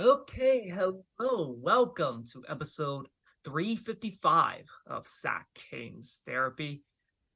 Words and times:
Okay, 0.00 0.72
hello, 0.72 1.56
welcome 1.58 2.22
to 2.32 2.44
episode 2.48 3.08
355 3.44 4.66
of 4.86 5.08
Sack 5.08 5.48
Kings 5.56 6.22
Therapy. 6.24 6.84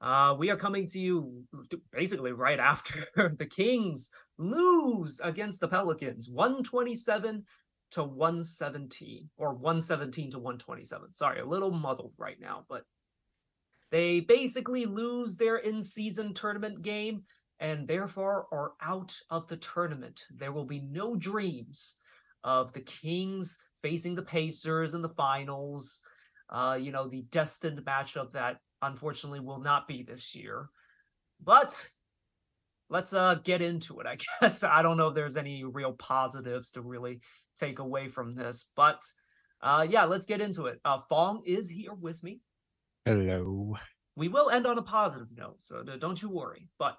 Uh, 0.00 0.36
we 0.38 0.48
are 0.48 0.56
coming 0.56 0.86
to 0.86 1.00
you 1.00 1.42
basically 1.90 2.30
right 2.30 2.60
after 2.60 3.08
the 3.16 3.46
Kings 3.46 4.12
lose 4.38 5.18
against 5.18 5.60
the 5.60 5.66
Pelicans 5.66 6.30
127 6.30 7.42
to 7.90 8.04
117, 8.04 9.30
or 9.36 9.54
117 9.54 10.30
to 10.30 10.38
127. 10.38 11.14
Sorry, 11.14 11.40
a 11.40 11.44
little 11.44 11.72
muddled 11.72 12.12
right 12.16 12.38
now, 12.40 12.64
but 12.68 12.84
they 13.90 14.20
basically 14.20 14.86
lose 14.86 15.36
their 15.36 15.56
in 15.56 15.82
season 15.82 16.32
tournament 16.32 16.82
game 16.82 17.24
and 17.58 17.88
therefore 17.88 18.46
are 18.52 18.74
out 18.80 19.16
of 19.30 19.48
the 19.48 19.56
tournament. 19.56 20.22
There 20.32 20.52
will 20.52 20.64
be 20.64 20.80
no 20.80 21.16
dreams 21.16 21.96
of 22.44 22.72
the 22.72 22.80
Kings 22.80 23.58
facing 23.82 24.14
the 24.14 24.22
Pacers 24.22 24.94
in 24.94 25.02
the 25.02 25.08
finals. 25.10 26.00
Uh, 26.48 26.78
you 26.80 26.92
know, 26.92 27.08
the 27.08 27.22
destined 27.30 27.80
matchup 27.84 28.32
that 28.32 28.58
unfortunately 28.82 29.40
will 29.40 29.60
not 29.60 29.88
be 29.88 30.02
this 30.02 30.34
year. 30.34 30.68
But 31.42 31.88
let's 32.92 33.14
uh 33.14 33.36
get 33.42 33.62
into 33.62 34.00
it. 34.00 34.06
I 34.06 34.18
guess 34.40 34.62
I 34.62 34.82
don't 34.82 34.96
know 34.96 35.08
if 35.08 35.14
there's 35.14 35.36
any 35.36 35.64
real 35.64 35.92
positives 35.92 36.72
to 36.72 36.82
really 36.82 37.20
take 37.58 37.78
away 37.78 38.08
from 38.08 38.34
this, 38.34 38.70
but 38.76 39.02
uh 39.62 39.86
yeah, 39.88 40.04
let's 40.04 40.26
get 40.26 40.40
into 40.40 40.66
it. 40.66 40.78
Uh 40.84 40.98
Fong 41.08 41.42
is 41.46 41.70
here 41.70 41.94
with 41.94 42.22
me. 42.22 42.40
Hello. 43.04 43.76
We 44.14 44.28
will 44.28 44.50
end 44.50 44.66
on 44.66 44.78
a 44.78 44.82
positive 44.82 45.28
note, 45.34 45.56
so 45.60 45.82
don't 45.82 46.20
you 46.20 46.28
worry. 46.28 46.68
But 46.78 46.98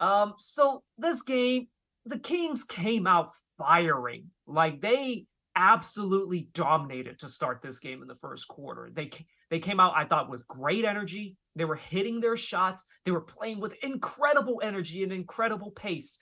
um 0.00 0.34
so 0.38 0.82
this 0.98 1.22
game 1.22 1.68
the 2.08 2.18
Kings 2.18 2.64
came 2.64 3.06
out 3.06 3.30
firing. 3.58 4.26
Like 4.46 4.80
they 4.80 5.26
absolutely 5.54 6.48
dominated 6.54 7.18
to 7.18 7.28
start 7.28 7.60
this 7.62 7.80
game 7.80 8.00
in 8.00 8.08
the 8.08 8.14
first 8.14 8.48
quarter. 8.48 8.90
They 8.92 9.10
they 9.50 9.58
came 9.58 9.80
out 9.80 9.94
I 9.96 10.04
thought 10.04 10.30
with 10.30 10.46
great 10.46 10.84
energy. 10.84 11.36
They 11.56 11.64
were 11.64 11.76
hitting 11.76 12.20
their 12.20 12.36
shots. 12.36 12.86
They 13.04 13.10
were 13.10 13.20
playing 13.20 13.60
with 13.60 13.74
incredible 13.82 14.60
energy 14.62 15.02
and 15.02 15.12
incredible 15.12 15.70
pace. 15.72 16.20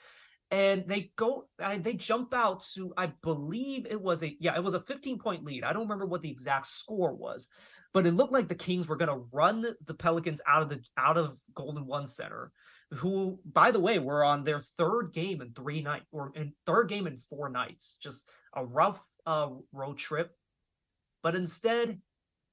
And 0.50 0.84
they 0.86 1.10
go 1.16 1.48
they 1.78 1.94
jump 1.94 2.32
out 2.32 2.64
to 2.74 2.92
I 2.96 3.12
believe 3.22 3.86
it 3.86 4.00
was 4.00 4.22
a 4.22 4.36
yeah, 4.40 4.56
it 4.56 4.64
was 4.64 4.74
a 4.74 4.80
15 4.80 5.18
point 5.18 5.44
lead. 5.44 5.64
I 5.64 5.72
don't 5.72 5.82
remember 5.82 6.06
what 6.06 6.22
the 6.22 6.30
exact 6.30 6.66
score 6.66 7.14
was, 7.14 7.48
but 7.92 8.06
it 8.06 8.14
looked 8.14 8.32
like 8.32 8.48
the 8.48 8.54
Kings 8.54 8.88
were 8.88 8.96
going 8.96 9.10
to 9.10 9.26
run 9.32 9.66
the 9.86 9.94
Pelicans 9.94 10.40
out 10.46 10.62
of 10.62 10.68
the 10.68 10.82
out 10.96 11.18
of 11.18 11.36
Golden 11.54 11.86
One 11.86 12.06
Center 12.06 12.52
who, 12.94 13.40
by 13.44 13.70
the 13.70 13.80
way, 13.80 13.98
were 13.98 14.24
on 14.24 14.44
their 14.44 14.60
third 14.60 15.12
game 15.12 15.40
in 15.40 15.52
three 15.52 15.82
nights 15.82 16.06
or 16.12 16.32
in 16.34 16.52
third 16.66 16.88
game 16.88 17.06
in 17.06 17.16
four 17.16 17.48
nights. 17.48 17.96
Just 18.00 18.28
a 18.54 18.64
rough 18.64 19.04
uh, 19.26 19.48
road 19.72 19.98
trip. 19.98 20.32
But 21.22 21.34
instead, 21.34 22.00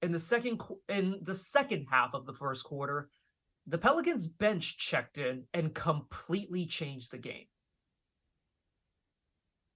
in 0.02 0.12
the 0.12 0.20
second 0.20 0.62
in 0.90 1.20
the 1.22 1.36
second 1.36 1.88
half 1.92 2.14
of 2.14 2.26
the 2.26 2.34
first 2.34 2.66
quarter, 2.66 3.10
the 3.68 3.78
Pelicans 3.78 4.28
bench 4.28 4.78
checked 4.78 5.18
in 5.18 5.44
and 5.54 5.74
completely 5.74 6.66
changed 6.66 7.12
the 7.12 7.18
game. 7.18 7.46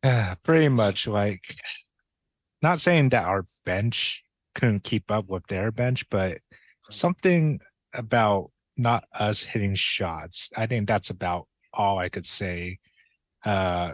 Pretty 0.44 0.70
much 0.70 1.08
like 1.08 1.44
not 2.62 2.80
saying 2.80 3.10
that 3.10 3.26
our 3.26 3.46
bench 3.66 4.24
couldn't 4.56 4.84
keep 4.84 5.12
up 5.12 5.30
with 5.30 5.46
their 5.48 5.72
bench, 5.72 6.10
but 6.10 6.40
something 6.90 7.60
about 7.94 8.52
not 8.78 9.06
us 9.14 9.44
hitting 9.44 9.76
shots. 9.76 10.50
I 10.56 10.68
think 10.68 10.88
that's 10.88 11.10
about 11.10 11.48
all 11.74 11.98
I 11.98 12.10
could 12.10 12.26
say. 12.26 12.80
Uh, 13.44 13.94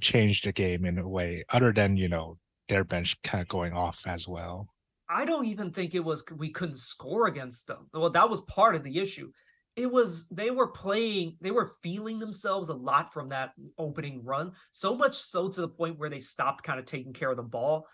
changed 0.00 0.44
the 0.44 0.52
game 0.52 0.84
in 0.84 0.98
a 0.98 1.08
way, 1.08 1.44
other 1.50 1.72
than 1.72 1.96
you 1.96 2.08
know 2.08 2.38
their 2.68 2.84
bench 2.84 3.20
kind 3.22 3.40
of 3.42 3.48
going 3.48 3.72
off 3.72 4.02
as 4.06 4.26
well. 4.26 4.68
I 5.08 5.24
don't 5.24 5.46
even 5.46 5.70
think 5.70 5.94
it 5.94 6.04
was 6.04 6.24
we 6.36 6.50
couldn't 6.50 6.76
score 6.76 7.26
against 7.26 7.66
them. 7.66 7.88
Well, 7.92 8.10
that 8.10 8.28
was 8.28 8.42
part 8.42 8.74
of 8.74 8.82
the 8.82 8.98
issue. 8.98 9.32
It 9.76 9.90
was 9.90 10.28
they 10.28 10.50
were 10.50 10.68
playing, 10.68 11.36
they 11.40 11.52
were 11.52 11.70
feeling 11.82 12.18
themselves 12.18 12.68
a 12.68 12.74
lot 12.74 13.12
from 13.12 13.28
that 13.28 13.52
opening 13.78 14.24
run, 14.24 14.52
so 14.72 14.96
much 14.96 15.14
so 15.14 15.48
to 15.48 15.60
the 15.60 15.68
point 15.68 15.98
where 15.98 16.10
they 16.10 16.20
stopped 16.20 16.64
kind 16.64 16.80
of 16.80 16.84
taking 16.84 17.12
care 17.12 17.30
of 17.30 17.36
the 17.36 17.42
ball 17.42 17.86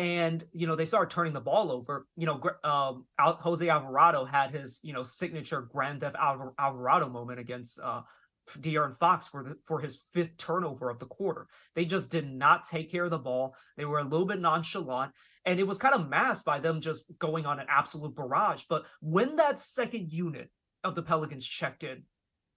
and 0.00 0.42
you 0.52 0.66
know 0.66 0.76
they 0.76 0.86
started 0.86 1.10
turning 1.10 1.34
the 1.34 1.40
ball 1.40 1.70
over. 1.70 2.06
You 2.16 2.24
know, 2.24 2.40
um, 2.64 3.04
Jose 3.18 3.68
Alvarado 3.68 4.24
had 4.24 4.50
his 4.50 4.80
you 4.82 4.94
know 4.94 5.02
signature 5.02 5.60
Grand 5.60 6.00
Theft 6.00 6.16
Alvarado 6.18 7.10
moment 7.10 7.38
against 7.38 7.78
uh, 7.78 8.00
De'Aaron 8.58 8.96
Fox 8.96 9.28
for 9.28 9.44
the, 9.44 9.58
for 9.66 9.80
his 9.80 10.00
fifth 10.10 10.38
turnover 10.38 10.88
of 10.88 11.00
the 11.00 11.06
quarter. 11.06 11.48
They 11.74 11.84
just 11.84 12.10
did 12.10 12.26
not 12.26 12.64
take 12.64 12.90
care 12.90 13.04
of 13.04 13.10
the 13.10 13.18
ball. 13.18 13.54
They 13.76 13.84
were 13.84 13.98
a 13.98 14.04
little 14.04 14.24
bit 14.24 14.40
nonchalant, 14.40 15.12
and 15.44 15.60
it 15.60 15.66
was 15.66 15.76
kind 15.76 15.94
of 15.94 16.08
masked 16.08 16.46
by 16.46 16.60
them 16.60 16.80
just 16.80 17.12
going 17.18 17.44
on 17.44 17.60
an 17.60 17.66
absolute 17.68 18.16
barrage. 18.16 18.64
But 18.70 18.86
when 19.02 19.36
that 19.36 19.60
second 19.60 20.10
unit 20.10 20.48
of 20.82 20.94
the 20.94 21.02
Pelicans 21.02 21.46
checked 21.46 21.84
in, 21.84 22.04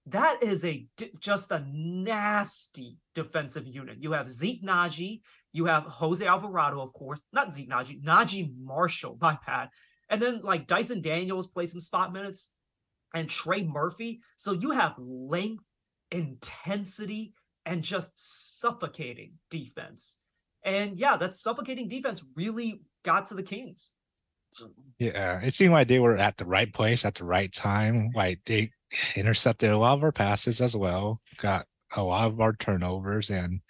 that 0.07 0.43
is 0.43 0.65
a 0.65 0.85
just 1.19 1.51
a 1.51 1.63
nasty 1.71 2.97
defensive 3.15 3.67
unit. 3.67 3.97
You 3.99 4.11
have 4.11 4.29
Zeke 4.29 4.63
Naji, 4.63 5.21
you 5.53 5.65
have 5.65 5.83
Jose 5.83 6.25
Alvarado, 6.25 6.81
of 6.81 6.93
course, 6.93 7.23
not 7.31 7.53
Zeke 7.53 7.69
Nnaji, 7.69 8.03
Naji 8.03 8.53
Marshall, 8.59 9.17
my 9.21 9.37
bad. 9.45 9.69
And 10.09 10.21
then 10.21 10.41
like 10.41 10.67
Dyson 10.67 11.01
Daniels 11.01 11.47
plays 11.47 11.71
some 11.71 11.79
spot 11.79 12.11
minutes 12.11 12.51
and 13.13 13.29
Trey 13.29 13.63
Murphy. 13.63 14.21
So 14.35 14.51
you 14.51 14.71
have 14.71 14.95
length, 14.97 15.63
intensity, 16.11 17.33
and 17.65 17.81
just 17.81 18.11
suffocating 18.59 19.33
defense. 19.49 20.19
And 20.65 20.97
yeah, 20.97 21.17
that 21.17 21.35
suffocating 21.35 21.87
defense 21.87 22.23
really 22.35 22.81
got 23.03 23.27
to 23.27 23.35
the 23.35 23.43
Kings. 23.43 23.91
Yeah, 24.99 25.39
it 25.41 25.53
seemed 25.53 25.73
like 25.73 25.87
they 25.87 25.99
were 25.99 26.17
at 26.17 26.37
the 26.37 26.45
right 26.45 26.71
place 26.71 27.05
at 27.05 27.15
the 27.15 27.25
right 27.25 27.51
time. 27.51 28.11
Like 28.13 28.41
they 28.45 28.71
intercepted 29.15 29.71
a 29.71 29.77
lot 29.77 29.93
of 29.93 30.03
our 30.03 30.11
passes 30.11 30.61
as 30.61 30.75
well, 30.75 31.21
got 31.37 31.65
a 31.95 32.01
lot 32.01 32.27
of 32.27 32.41
our 32.41 32.53
turnovers, 32.53 33.29
and 33.29 33.61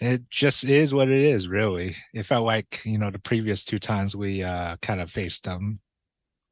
it 0.00 0.28
just 0.30 0.64
is 0.64 0.92
what 0.92 1.08
it 1.08 1.18
is, 1.20 1.48
really. 1.48 1.96
It 2.12 2.24
felt 2.24 2.44
like, 2.44 2.84
you 2.84 2.98
know, 2.98 3.10
the 3.10 3.18
previous 3.18 3.64
two 3.64 3.78
times 3.78 4.16
we 4.16 4.42
uh 4.42 4.76
kind 4.82 5.00
of 5.00 5.10
faced 5.10 5.44
them. 5.44 5.80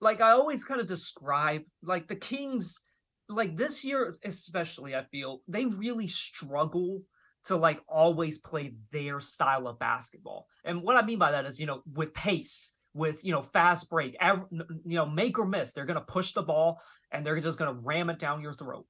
Like 0.01 0.21
I 0.21 0.31
always 0.31 0.65
kind 0.65 0.81
of 0.81 0.87
describe 0.87 1.63
like 1.83 2.09
the 2.09 2.17
Kings, 2.17 2.81
like 3.29 3.57
this 3.57 3.85
year 3.85 4.15
especially, 4.25 4.97
I 4.97 5.05
feel 5.05 5.43
they 5.49 5.67
really 5.67 6.09
struggle 6.09 7.03
to 7.45 7.57
like 7.57 7.81
always 7.89 8.39
play 8.39 8.75
their 8.93 9.21
style 9.21 9.67
of 9.67 9.79
basketball. 9.79 10.47
And 10.65 10.83
what 10.83 10.97
I 10.97 11.05
mean 11.05 11.19
by 11.19 11.33
that 11.33 11.45
is, 11.45 11.59
you 11.61 11.67
know, 11.67 11.83
with 11.93 12.15
pace, 12.15 12.77
with 12.95 13.25
you 13.25 13.33
know 13.33 13.43
fast 13.43 13.91
break, 13.91 14.17
every, 14.21 14.45
you 14.51 14.97
know 14.97 15.07
make 15.07 15.39
or 15.39 15.47
miss, 15.47 15.73
they're 15.73 15.87
gonna 15.87 16.01
push 16.01 16.33
the 16.33 16.43
ball 16.43 16.81
and 17.13 17.25
they're 17.25 17.41
just 17.41 17.59
gonna 17.59 17.73
ram 17.73 18.11
it 18.11 18.19
down 18.19 18.43
your 18.43 18.55
throat. 18.55 18.87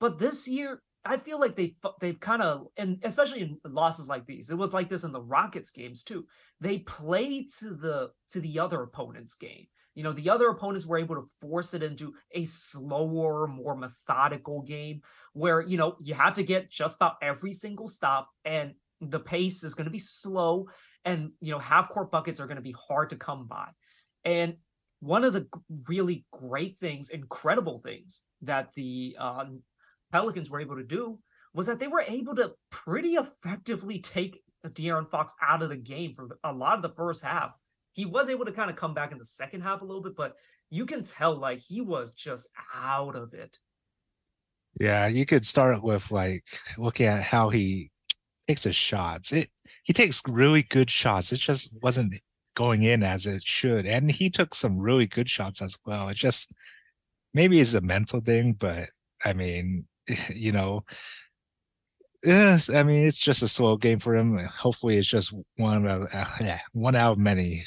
But 0.00 0.18
this 0.18 0.48
year, 0.48 0.82
I 1.04 1.16
feel 1.16 1.40
like 1.40 1.56
they 1.56 1.74
they've 2.00 2.18
kind 2.18 2.42
of 2.42 2.66
and 2.76 2.98
especially 3.02 3.42
in 3.42 3.58
losses 3.64 4.08
like 4.08 4.26
these, 4.26 4.50
it 4.50 4.58
was 4.58 4.74
like 4.74 4.88
this 4.88 5.04
in 5.04 5.12
the 5.12 5.22
Rockets 5.22 5.70
games 5.70 6.04
too. 6.04 6.26
They 6.60 6.78
play 6.78 7.46
to 7.60 7.74
the 7.74 8.10
to 8.30 8.40
the 8.40 8.58
other 8.58 8.82
opponent's 8.82 9.34
game. 9.34 9.66
You 9.94 10.02
know, 10.02 10.12
the 10.12 10.30
other 10.30 10.48
opponents 10.48 10.86
were 10.86 10.98
able 10.98 11.16
to 11.16 11.28
force 11.40 11.74
it 11.74 11.82
into 11.82 12.14
a 12.32 12.44
slower, 12.46 13.46
more 13.46 13.76
methodical 13.76 14.62
game 14.62 15.02
where, 15.34 15.60
you 15.60 15.76
know, 15.76 15.96
you 16.00 16.14
have 16.14 16.34
to 16.34 16.42
get 16.42 16.70
just 16.70 16.96
about 16.96 17.16
every 17.20 17.52
single 17.52 17.88
stop 17.88 18.30
and 18.44 18.72
the 19.00 19.20
pace 19.20 19.64
is 19.64 19.74
going 19.74 19.84
to 19.84 19.90
be 19.90 19.98
slow 19.98 20.68
and, 21.04 21.32
you 21.40 21.50
know, 21.50 21.58
half 21.58 21.90
court 21.90 22.10
buckets 22.10 22.40
are 22.40 22.46
going 22.46 22.56
to 22.56 22.62
be 22.62 22.74
hard 22.88 23.10
to 23.10 23.16
come 23.16 23.46
by. 23.46 23.68
And 24.24 24.56
one 25.02 25.24
of 25.24 25.32
the 25.32 25.48
really 25.88 26.24
great 26.32 26.78
things, 26.78 27.10
incredible 27.10 27.80
things 27.84 28.22
that 28.42 28.68
the 28.76 29.16
um, 29.18 29.60
Pelicans 30.12 30.48
were 30.48 30.60
able 30.60 30.76
to 30.76 30.84
do 30.84 31.18
was 31.52 31.66
that 31.66 31.80
they 31.80 31.88
were 31.88 32.04
able 32.06 32.36
to 32.36 32.52
pretty 32.70 33.14
effectively 33.14 33.98
take 33.98 34.40
De'Aaron 34.64 35.10
Fox 35.10 35.34
out 35.42 35.60
of 35.60 35.70
the 35.70 35.76
game 35.76 36.14
for 36.14 36.38
a 36.44 36.52
lot 36.52 36.76
of 36.76 36.82
the 36.82 36.88
first 36.88 37.24
half. 37.24 37.50
He 37.90 38.06
was 38.06 38.30
able 38.30 38.44
to 38.44 38.52
kind 38.52 38.70
of 38.70 38.76
come 38.76 38.94
back 38.94 39.10
in 39.10 39.18
the 39.18 39.24
second 39.24 39.62
half 39.62 39.82
a 39.82 39.84
little 39.84 40.04
bit, 40.04 40.14
but 40.16 40.36
you 40.70 40.86
can 40.86 41.02
tell 41.02 41.36
like 41.36 41.58
he 41.58 41.80
was 41.80 42.12
just 42.12 42.48
out 42.72 43.16
of 43.16 43.34
it. 43.34 43.58
Yeah, 44.78 45.08
you 45.08 45.26
could 45.26 45.44
start 45.44 45.82
with 45.82 46.12
like 46.12 46.44
looking 46.78 47.06
at 47.06 47.24
how 47.24 47.50
he 47.50 47.90
takes 48.46 48.62
his 48.62 48.76
shots. 48.76 49.32
It 49.32 49.50
he 49.82 49.92
takes 49.92 50.22
really 50.28 50.62
good 50.62 50.90
shots. 50.90 51.32
It 51.32 51.38
just 51.38 51.76
wasn't 51.82 52.14
going 52.54 52.82
in 52.82 53.02
as 53.02 53.26
it 53.26 53.42
should. 53.42 53.86
And 53.86 54.10
he 54.10 54.30
took 54.30 54.54
some 54.54 54.78
really 54.78 55.06
good 55.06 55.28
shots 55.28 55.62
as 55.62 55.76
well. 55.84 56.08
It 56.08 56.16
just 56.16 56.52
maybe 57.34 57.60
it's 57.60 57.74
a 57.74 57.80
mental 57.80 58.20
thing, 58.20 58.54
but 58.54 58.90
I 59.24 59.32
mean, 59.32 59.86
you 60.34 60.52
know, 60.52 60.84
yes, 62.24 62.68
I 62.68 62.82
mean 62.82 63.06
it's 63.06 63.20
just 63.20 63.42
a 63.42 63.48
slow 63.48 63.76
game 63.76 63.98
for 63.98 64.14
him. 64.16 64.38
Hopefully, 64.38 64.96
it's 64.96 65.08
just 65.08 65.34
one 65.56 65.86
of 65.86 66.08
uh, 66.12 66.26
yeah 66.40 66.60
one 66.72 66.96
out 66.96 67.12
of 67.12 67.18
many 67.18 67.64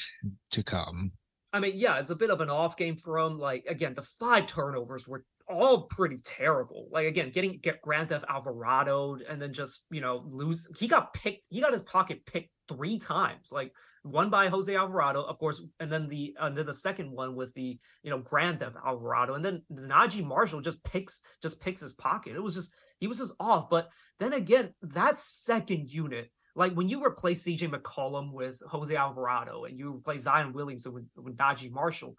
to 0.50 0.62
come. 0.62 1.12
I 1.52 1.60
mean, 1.60 1.72
yeah, 1.74 1.98
it's 1.98 2.10
a 2.10 2.16
bit 2.16 2.30
of 2.30 2.40
an 2.40 2.50
off 2.50 2.76
game 2.76 2.96
for 2.96 3.18
him. 3.18 3.38
Like 3.38 3.64
again, 3.68 3.94
the 3.94 4.02
five 4.02 4.46
turnovers 4.46 5.08
were 5.08 5.24
all 5.48 5.82
pretty 5.82 6.18
terrible. 6.24 6.88
Like 6.90 7.06
again, 7.06 7.30
getting 7.30 7.58
get 7.58 7.80
Grand 7.82 8.10
Theft 8.10 8.24
Alvarado 8.28 9.18
and 9.28 9.40
then 9.40 9.52
just 9.52 9.84
you 9.90 10.00
know 10.00 10.24
lose. 10.26 10.68
He 10.78 10.88
got 10.88 11.14
picked. 11.14 11.42
He 11.48 11.60
got 11.60 11.72
his 11.72 11.82
pocket 11.82 12.26
picked 12.26 12.50
three 12.68 12.98
times. 12.98 13.50
Like 13.52 13.72
one 14.02 14.30
by 14.30 14.48
Jose 14.48 14.74
Alvarado, 14.74 15.22
of 15.22 15.38
course, 15.38 15.62
and 15.80 15.90
then 15.90 16.08
the 16.08 16.36
and 16.40 16.56
then 16.56 16.66
the 16.66 16.74
second 16.74 17.10
one 17.10 17.34
with 17.34 17.52
the 17.54 17.78
you 18.02 18.10
know 18.10 18.18
Grand 18.18 18.60
Theft 18.60 18.76
Alvarado, 18.84 19.34
and 19.34 19.44
then 19.44 19.62
Naji 19.72 20.24
Marshall 20.24 20.60
just 20.60 20.82
picks 20.84 21.20
just 21.42 21.60
picks 21.60 21.80
his 21.80 21.94
pocket. 21.94 22.36
It 22.36 22.42
was 22.42 22.54
just 22.54 22.74
he 22.98 23.06
was 23.06 23.18
just 23.18 23.34
off. 23.40 23.68
But 23.68 23.88
then 24.18 24.32
again, 24.32 24.74
that 24.82 25.18
second 25.18 25.92
unit, 25.92 26.30
like 26.54 26.72
when 26.74 26.88
you 26.88 27.04
replace 27.04 27.44
CJ 27.44 27.70
McCollum 27.70 28.32
with 28.32 28.60
Jose 28.68 28.94
Alvarado 28.94 29.64
and 29.64 29.78
you 29.78 29.96
replace 29.96 30.22
Zion 30.22 30.52
Williamson 30.52 30.94
with, 30.94 31.06
with 31.16 31.36
Naji 31.36 31.70
Marshall, 31.70 32.16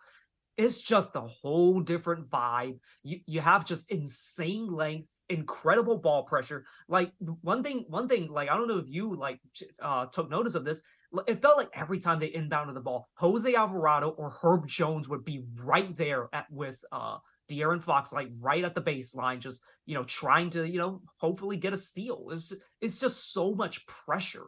it's 0.57 0.79
just 0.79 1.15
a 1.15 1.21
whole 1.21 1.79
different 1.79 2.29
vibe. 2.29 2.79
You 3.03 3.19
you 3.25 3.41
have 3.41 3.65
just 3.65 3.91
insane 3.91 4.67
length, 4.67 5.07
incredible 5.29 5.97
ball 5.97 6.23
pressure. 6.23 6.65
Like 6.87 7.11
one 7.41 7.63
thing, 7.63 7.85
one 7.87 8.07
thing, 8.07 8.29
like 8.29 8.49
I 8.49 8.57
don't 8.57 8.67
know 8.67 8.77
if 8.77 8.89
you 8.89 9.15
like 9.15 9.39
uh 9.81 10.07
took 10.07 10.29
notice 10.29 10.55
of 10.55 10.65
this. 10.65 10.81
It 11.25 11.41
felt 11.41 11.57
like 11.57 11.69
every 11.73 11.99
time 11.99 12.19
they 12.19 12.29
inbounded 12.29 12.73
the 12.73 12.81
ball, 12.81 13.07
Jose 13.15 13.53
Alvarado 13.53 14.09
or 14.09 14.29
Herb 14.41 14.67
Jones 14.67 15.07
would 15.07 15.23
be 15.23 15.45
right 15.63 15.95
there 15.95 16.27
at 16.33 16.45
with 16.51 16.83
uh 16.91 17.17
De'Aaron 17.49 17.81
Fox, 17.81 18.11
like 18.11 18.29
right 18.39 18.63
at 18.63 18.75
the 18.75 18.81
baseline, 18.81 19.39
just 19.39 19.61
you 19.85 19.95
know, 19.95 20.03
trying 20.03 20.49
to, 20.51 20.67
you 20.67 20.77
know, 20.77 21.01
hopefully 21.19 21.55
get 21.57 21.73
a 21.73 21.77
steal. 21.77 22.27
It's 22.31 22.53
it's 22.81 22.99
just 22.99 23.33
so 23.33 23.55
much 23.55 23.87
pressure. 23.87 24.47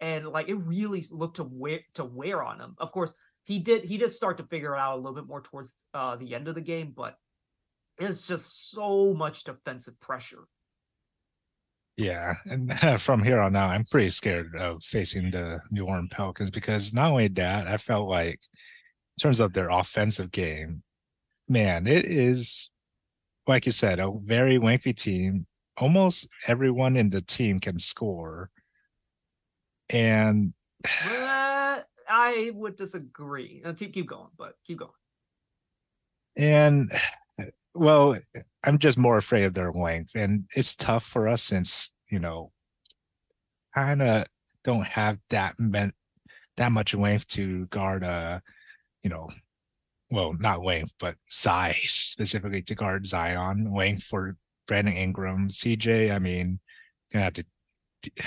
And 0.00 0.26
like 0.26 0.48
it 0.48 0.56
really 0.56 1.04
looked 1.10 1.36
to 1.36 1.44
wear 1.44 1.80
to 1.94 2.04
wear 2.04 2.42
on 2.42 2.60
him. 2.60 2.74
Of 2.78 2.92
course, 2.92 3.14
he 3.44 3.60
did 3.60 3.84
he 3.84 3.96
did 3.96 4.10
start 4.10 4.38
to 4.38 4.44
figure 4.44 4.74
it 4.74 4.78
out 4.78 4.94
a 4.94 4.96
little 4.96 5.14
bit 5.14 5.28
more 5.28 5.40
towards 5.40 5.76
uh 5.94 6.16
the 6.16 6.34
end 6.34 6.48
of 6.48 6.56
the 6.56 6.60
game, 6.60 6.92
but 6.94 7.16
it's 7.98 8.26
just 8.26 8.70
so 8.70 9.14
much 9.14 9.44
defensive 9.44 9.98
pressure. 10.00 10.44
Yeah, 11.96 12.34
and 12.46 12.78
from 13.00 13.22
here 13.22 13.40
on 13.40 13.54
out, 13.54 13.70
I'm 13.70 13.84
pretty 13.84 14.08
scared 14.08 14.54
of 14.56 14.82
facing 14.82 15.30
the 15.30 15.60
New 15.70 15.84
Orleans 15.84 16.10
Pelicans 16.10 16.50
because 16.50 16.92
not 16.92 17.10
only 17.10 17.28
that, 17.28 17.68
I 17.68 17.76
felt 17.76 18.08
like 18.08 18.40
in 19.16 19.22
terms 19.22 19.40
of 19.40 19.52
their 19.52 19.70
offensive 19.70 20.32
game, 20.32 20.82
man, 21.48 21.86
it 21.86 22.04
is 22.04 22.70
like 23.46 23.66
you 23.66 23.72
said, 23.72 24.00
a 24.00 24.10
very 24.22 24.58
lengthy 24.58 24.92
team. 24.92 25.46
Almost 25.76 26.28
everyone 26.46 26.96
in 26.96 27.10
the 27.10 27.20
team 27.20 27.58
can 27.58 27.78
score. 27.78 28.50
And 29.90 30.54
uh, 31.04 31.80
I 32.08 32.52
would 32.54 32.76
disagree. 32.76 33.62
Uh, 33.64 33.72
keep 33.72 33.92
keep 33.92 34.06
going, 34.06 34.30
but 34.38 34.54
keep 34.66 34.78
going. 34.78 34.90
And 36.36 36.90
well, 37.74 38.16
I'm 38.62 38.78
just 38.78 38.98
more 38.98 39.16
afraid 39.16 39.44
of 39.44 39.54
their 39.54 39.72
length, 39.72 40.10
and 40.14 40.44
it's 40.54 40.76
tough 40.76 41.04
for 41.04 41.28
us 41.28 41.42
since 41.42 41.92
you 42.14 42.20
know, 42.20 42.52
kind 43.74 44.00
of 44.00 44.24
don't 44.62 44.86
have 44.86 45.18
that 45.30 45.56
that 46.56 46.72
much 46.72 46.94
length 46.94 47.26
to 47.26 47.66
guard 47.66 48.04
a, 48.04 48.40
you 49.02 49.10
know, 49.10 49.28
well, 50.10 50.32
not 50.38 50.62
length, 50.62 50.92
but 51.00 51.16
size 51.28 51.90
specifically 51.90 52.62
to 52.62 52.76
guard 52.76 53.04
Zion. 53.04 53.74
Length 53.74 54.04
for 54.04 54.36
Brandon 54.68 54.94
Ingram, 54.94 55.48
CJ. 55.48 56.14
I 56.14 56.20
mean, 56.20 56.60
gonna 57.12 57.24
have 57.24 57.32
to 57.34 57.44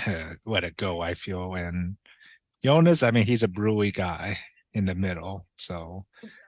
uh, 0.07 0.33
let 0.45 0.65
it 0.65 0.75
go. 0.75 0.99
I 0.99 1.13
feel 1.13 1.55
and 1.55 1.95
Jonas. 2.61 3.03
I 3.03 3.11
mean, 3.11 3.23
he's 3.23 3.43
a 3.43 3.47
brewy 3.47 3.93
guy 3.93 4.37
in 4.73 4.85
the 4.85 4.95
middle, 4.95 5.47
so 5.57 6.05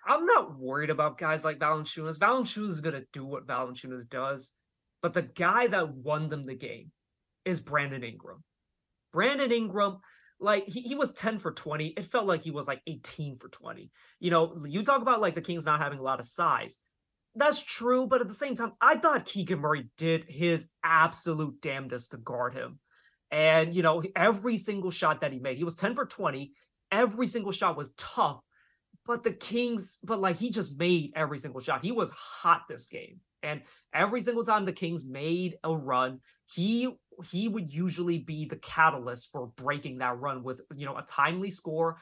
I'm 0.10 0.26
not 0.26 0.58
worried 0.58 0.90
about 0.90 1.20
guys 1.20 1.46
like 1.46 1.60
Valanciunas. 1.60 2.18
Valanciunas 2.18 2.70
is 2.70 2.82
gonna 2.82 3.04
do 3.14 3.24
what 3.24 3.46
Valanciunas 3.46 4.10
does, 4.10 4.54
but 5.04 5.14
the 5.14 5.22
guy 5.22 5.68
that 5.68 5.94
won 5.94 6.30
them 6.30 6.48
the 6.48 6.56
game 6.56 6.92
is 7.46 7.62
Brandon 7.62 8.04
Ingram. 8.04 8.44
Brandon 9.14 9.52
Ingram 9.52 10.00
like 10.40 10.66
he, 10.66 10.82
he 10.82 10.96
was 10.96 11.14
10 11.14 11.40
for 11.40 11.52
20 11.52 11.88
it 11.98 12.06
felt 12.06 12.26
like 12.26 12.42
he 12.42 12.52
was 12.52 12.68
like 12.68 12.82
18 12.88 13.36
for 13.36 13.50
20 13.50 13.92
you 14.22 14.32
know 14.32 14.64
you 14.66 14.84
talk 14.84 15.02
about 15.02 15.20
like 15.20 15.36
the 15.36 15.42
kings 15.42 15.66
not 15.66 15.82
having 15.82 16.00
a 16.00 16.04
lot 16.04 16.20
of 16.20 16.28
size. 16.28 16.80
That's 17.36 17.62
true 17.64 18.08
but 18.08 18.22
at 18.22 18.28
the 18.28 18.34
same 18.34 18.56
time 18.56 18.74
i 18.82 18.98
thought 18.98 19.26
keegan 19.26 19.60
murray 19.60 19.90
did 19.98 20.26
his 20.28 20.70
absolute 20.84 21.62
damnedest 21.62 22.12
to 22.12 22.18
guard 22.18 22.56
him. 22.56 22.80
And 23.30 23.76
you 23.76 23.84
know 23.84 24.02
every 24.16 24.58
single 24.58 24.92
shot 24.92 25.22
that 25.22 25.34
he 25.34 25.40
made 25.40 25.58
he 25.58 25.64
was 25.64 25.76
10 25.76 25.94
for 25.94 26.06
20 26.06 26.52
every 26.92 27.28
single 27.28 27.52
shot 27.52 27.78
was 27.78 27.94
tough 27.96 28.40
but 29.10 29.24
the 29.24 29.32
kings 29.34 29.98
but 30.04 30.22
like 30.22 30.38
he 30.38 30.52
just 30.52 30.78
made 30.78 31.12
every 31.16 31.40
single 31.40 31.60
shot. 31.60 31.84
He 31.84 31.92
was 31.92 32.12
hot 32.12 32.62
this 32.70 32.88
game. 32.88 33.22
And 33.42 33.64
every 33.92 34.22
single 34.22 34.44
time 34.44 34.66
the 34.66 34.72
kings 34.72 35.04
made 35.04 35.56
a 35.64 35.76
run 35.76 36.20
he 36.46 36.96
he 37.26 37.48
would 37.48 37.74
usually 37.74 38.20
be 38.20 38.46
the 38.46 38.56
catalyst 38.58 39.32
for 39.32 39.48
breaking 39.48 39.98
that 39.98 40.20
run 40.20 40.44
with 40.44 40.62
you 40.76 40.86
know 40.86 40.96
a 40.96 41.02
timely 41.02 41.50
score. 41.50 41.98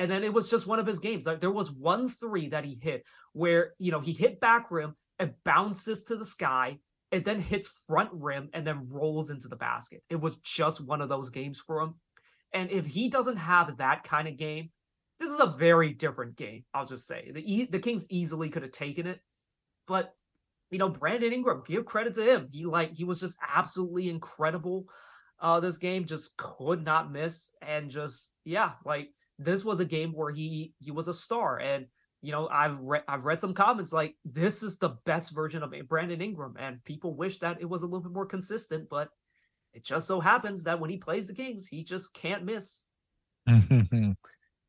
And 0.00 0.10
then 0.10 0.24
it 0.24 0.32
was 0.32 0.50
just 0.50 0.66
one 0.66 0.80
of 0.80 0.86
his 0.86 0.98
games. 0.98 1.26
Like 1.26 1.38
there 1.38 1.52
was 1.52 1.70
one 1.70 2.08
three 2.08 2.48
that 2.48 2.64
he 2.64 2.74
hit 2.74 3.04
where 3.34 3.74
you 3.78 3.92
know 3.92 4.00
he 4.00 4.12
hit 4.12 4.40
back 4.40 4.68
rim 4.72 4.96
and 5.20 5.34
bounces 5.44 6.02
to 6.04 6.16
the 6.16 6.24
sky 6.24 6.78
and 7.12 7.24
then 7.24 7.38
hits 7.38 7.68
front 7.86 8.10
rim 8.12 8.50
and 8.52 8.66
then 8.66 8.88
rolls 8.90 9.30
into 9.30 9.46
the 9.46 9.54
basket. 9.54 10.02
It 10.10 10.20
was 10.20 10.34
just 10.42 10.84
one 10.84 11.02
of 11.02 11.08
those 11.08 11.30
games 11.30 11.60
for 11.64 11.80
him. 11.82 11.94
And 12.52 12.68
if 12.72 12.86
he 12.86 13.08
doesn't 13.08 13.36
have 13.36 13.76
that 13.76 14.02
kind 14.02 14.26
of 14.26 14.36
game 14.36 14.70
this 15.20 15.30
is 15.30 15.40
a 15.40 15.54
very 15.58 15.92
different 15.92 16.36
game 16.36 16.64
i'll 16.74 16.86
just 16.86 17.06
say 17.06 17.30
the 17.32 17.68
the 17.70 17.78
kings 17.78 18.06
easily 18.08 18.48
could 18.48 18.62
have 18.62 18.72
taken 18.72 19.06
it 19.06 19.20
but 19.86 20.14
you 20.70 20.78
know, 20.78 20.88
Brandon 20.88 21.32
Ingram, 21.32 21.62
give 21.66 21.86
credit 21.86 22.14
to 22.14 22.22
him. 22.22 22.48
He 22.50 22.64
like 22.64 22.92
he 22.92 23.04
was 23.04 23.20
just 23.20 23.38
absolutely 23.54 24.08
incredible. 24.08 24.86
Uh, 25.40 25.60
this 25.60 25.78
game 25.78 26.04
just 26.04 26.36
could 26.36 26.84
not 26.84 27.10
miss, 27.10 27.50
and 27.62 27.90
just 27.90 28.34
yeah, 28.44 28.72
like 28.84 29.10
this 29.38 29.64
was 29.64 29.80
a 29.80 29.84
game 29.84 30.12
where 30.12 30.32
he 30.32 30.74
he 30.78 30.90
was 30.90 31.08
a 31.08 31.14
star. 31.14 31.58
And 31.58 31.86
you 32.20 32.32
know, 32.32 32.48
I've 32.48 32.78
read 32.80 33.04
I've 33.08 33.24
read 33.24 33.40
some 33.40 33.54
comments 33.54 33.92
like 33.92 34.16
this 34.24 34.62
is 34.62 34.78
the 34.78 34.96
best 35.06 35.34
version 35.34 35.62
of 35.62 35.72
Brandon 35.88 36.20
Ingram, 36.20 36.56
and 36.58 36.84
people 36.84 37.16
wish 37.16 37.38
that 37.38 37.60
it 37.60 37.68
was 37.68 37.82
a 37.82 37.86
little 37.86 38.02
bit 38.02 38.12
more 38.12 38.26
consistent, 38.26 38.88
but 38.90 39.08
it 39.72 39.84
just 39.84 40.06
so 40.06 40.20
happens 40.20 40.64
that 40.64 40.80
when 40.80 40.90
he 40.90 40.98
plays 40.98 41.28
the 41.28 41.34
Kings, 41.34 41.68
he 41.68 41.82
just 41.82 42.12
can't 42.14 42.44
miss. 42.44 42.84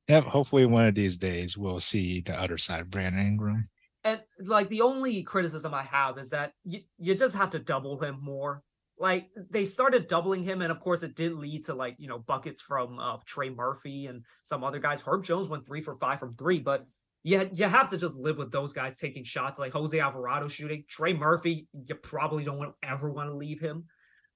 yep. 0.09 0.25
Hopefully, 0.25 0.65
one 0.65 0.87
of 0.87 0.95
these 0.95 1.15
days 1.15 1.57
we'll 1.57 1.79
see 1.79 2.19
the 2.19 2.33
other 2.33 2.57
side 2.57 2.81
of 2.81 2.89
Brandon 2.89 3.25
Ingram 3.25 3.69
and 4.03 4.21
like 4.39 4.69
the 4.69 4.81
only 4.81 5.23
criticism 5.23 5.73
I 5.73 5.83
have 5.83 6.17
is 6.17 6.29
that 6.29 6.53
you, 6.63 6.79
you 6.97 7.15
just 7.15 7.35
have 7.35 7.51
to 7.51 7.59
double 7.59 7.97
him 7.97 8.17
more. 8.21 8.63
Like 8.97 9.29
they 9.49 9.65
started 9.65 10.07
doubling 10.07 10.43
him, 10.43 10.61
and 10.61 10.71
of 10.71 10.79
course 10.79 11.03
it 11.03 11.15
did 11.15 11.33
lead 11.33 11.65
to 11.65 11.73
like 11.73 11.95
you 11.99 12.07
know 12.07 12.19
buckets 12.19 12.61
from 12.61 12.99
uh, 12.99 13.17
Trey 13.25 13.49
Murphy 13.49 14.07
and 14.07 14.23
some 14.43 14.63
other 14.63 14.79
guys. 14.79 15.01
Herb 15.01 15.23
Jones 15.23 15.49
went 15.49 15.65
three 15.65 15.81
for 15.81 15.95
five 15.95 16.19
from 16.19 16.35
three, 16.35 16.59
but 16.59 16.85
yeah, 17.23 17.45
you 17.51 17.65
have 17.65 17.89
to 17.89 17.97
just 17.97 18.17
live 18.17 18.37
with 18.37 18.51
those 18.51 18.73
guys 18.73 18.97
taking 18.97 19.23
shots 19.23 19.59
like 19.59 19.73
Jose 19.73 19.97
Alvarado 19.97 20.47
shooting. 20.47 20.83
Trey 20.87 21.13
Murphy, 21.13 21.67
you 21.73 21.95
probably 21.95 22.43
don't 22.43 22.73
ever 22.83 23.09
want 23.09 23.29
to 23.29 23.35
leave 23.35 23.61
him, 23.61 23.85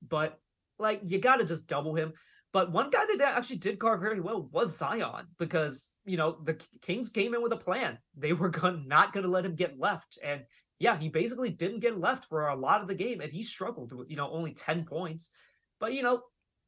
but 0.07 0.39
like 0.79 0.99
you 1.03 1.19
got 1.19 1.37
to 1.37 1.45
just 1.45 1.67
double 1.67 1.95
him. 1.95 2.13
But 2.53 2.71
one 2.71 2.91
guy 2.91 3.05
that 3.05 3.21
actually 3.21 3.57
did 3.57 3.79
guard 3.79 3.99
very 3.99 4.19
well 4.19 4.47
was 4.51 4.77
Zion 4.77 5.25
because 5.39 5.89
you 6.05 6.17
know 6.17 6.37
the 6.43 6.63
Kings 6.81 7.09
came 7.09 7.33
in 7.33 7.41
with 7.41 7.51
a 7.51 7.57
plan. 7.57 7.97
They 8.15 8.31
were 8.33 8.49
going 8.61 8.87
not 8.87 9.11
going 9.11 9.25
to 9.25 9.31
let 9.31 9.45
him 9.45 9.55
get 9.55 9.79
left, 9.79 10.17
and 10.23 10.43
yeah, 10.79 10.97
he 10.97 11.09
basically 11.09 11.49
didn't 11.49 11.79
get 11.79 11.99
left 11.99 12.25
for 12.25 12.47
a 12.47 12.55
lot 12.55 12.81
of 12.81 12.87
the 12.87 12.95
game, 12.95 13.21
and 13.21 13.31
he 13.31 13.43
struggled 13.43 13.91
with 13.91 14.09
you 14.09 14.15
know 14.15 14.29
only 14.29 14.53
ten 14.53 14.85
points. 14.85 15.31
But 15.79 15.93
you 15.93 16.03
know, 16.03 16.21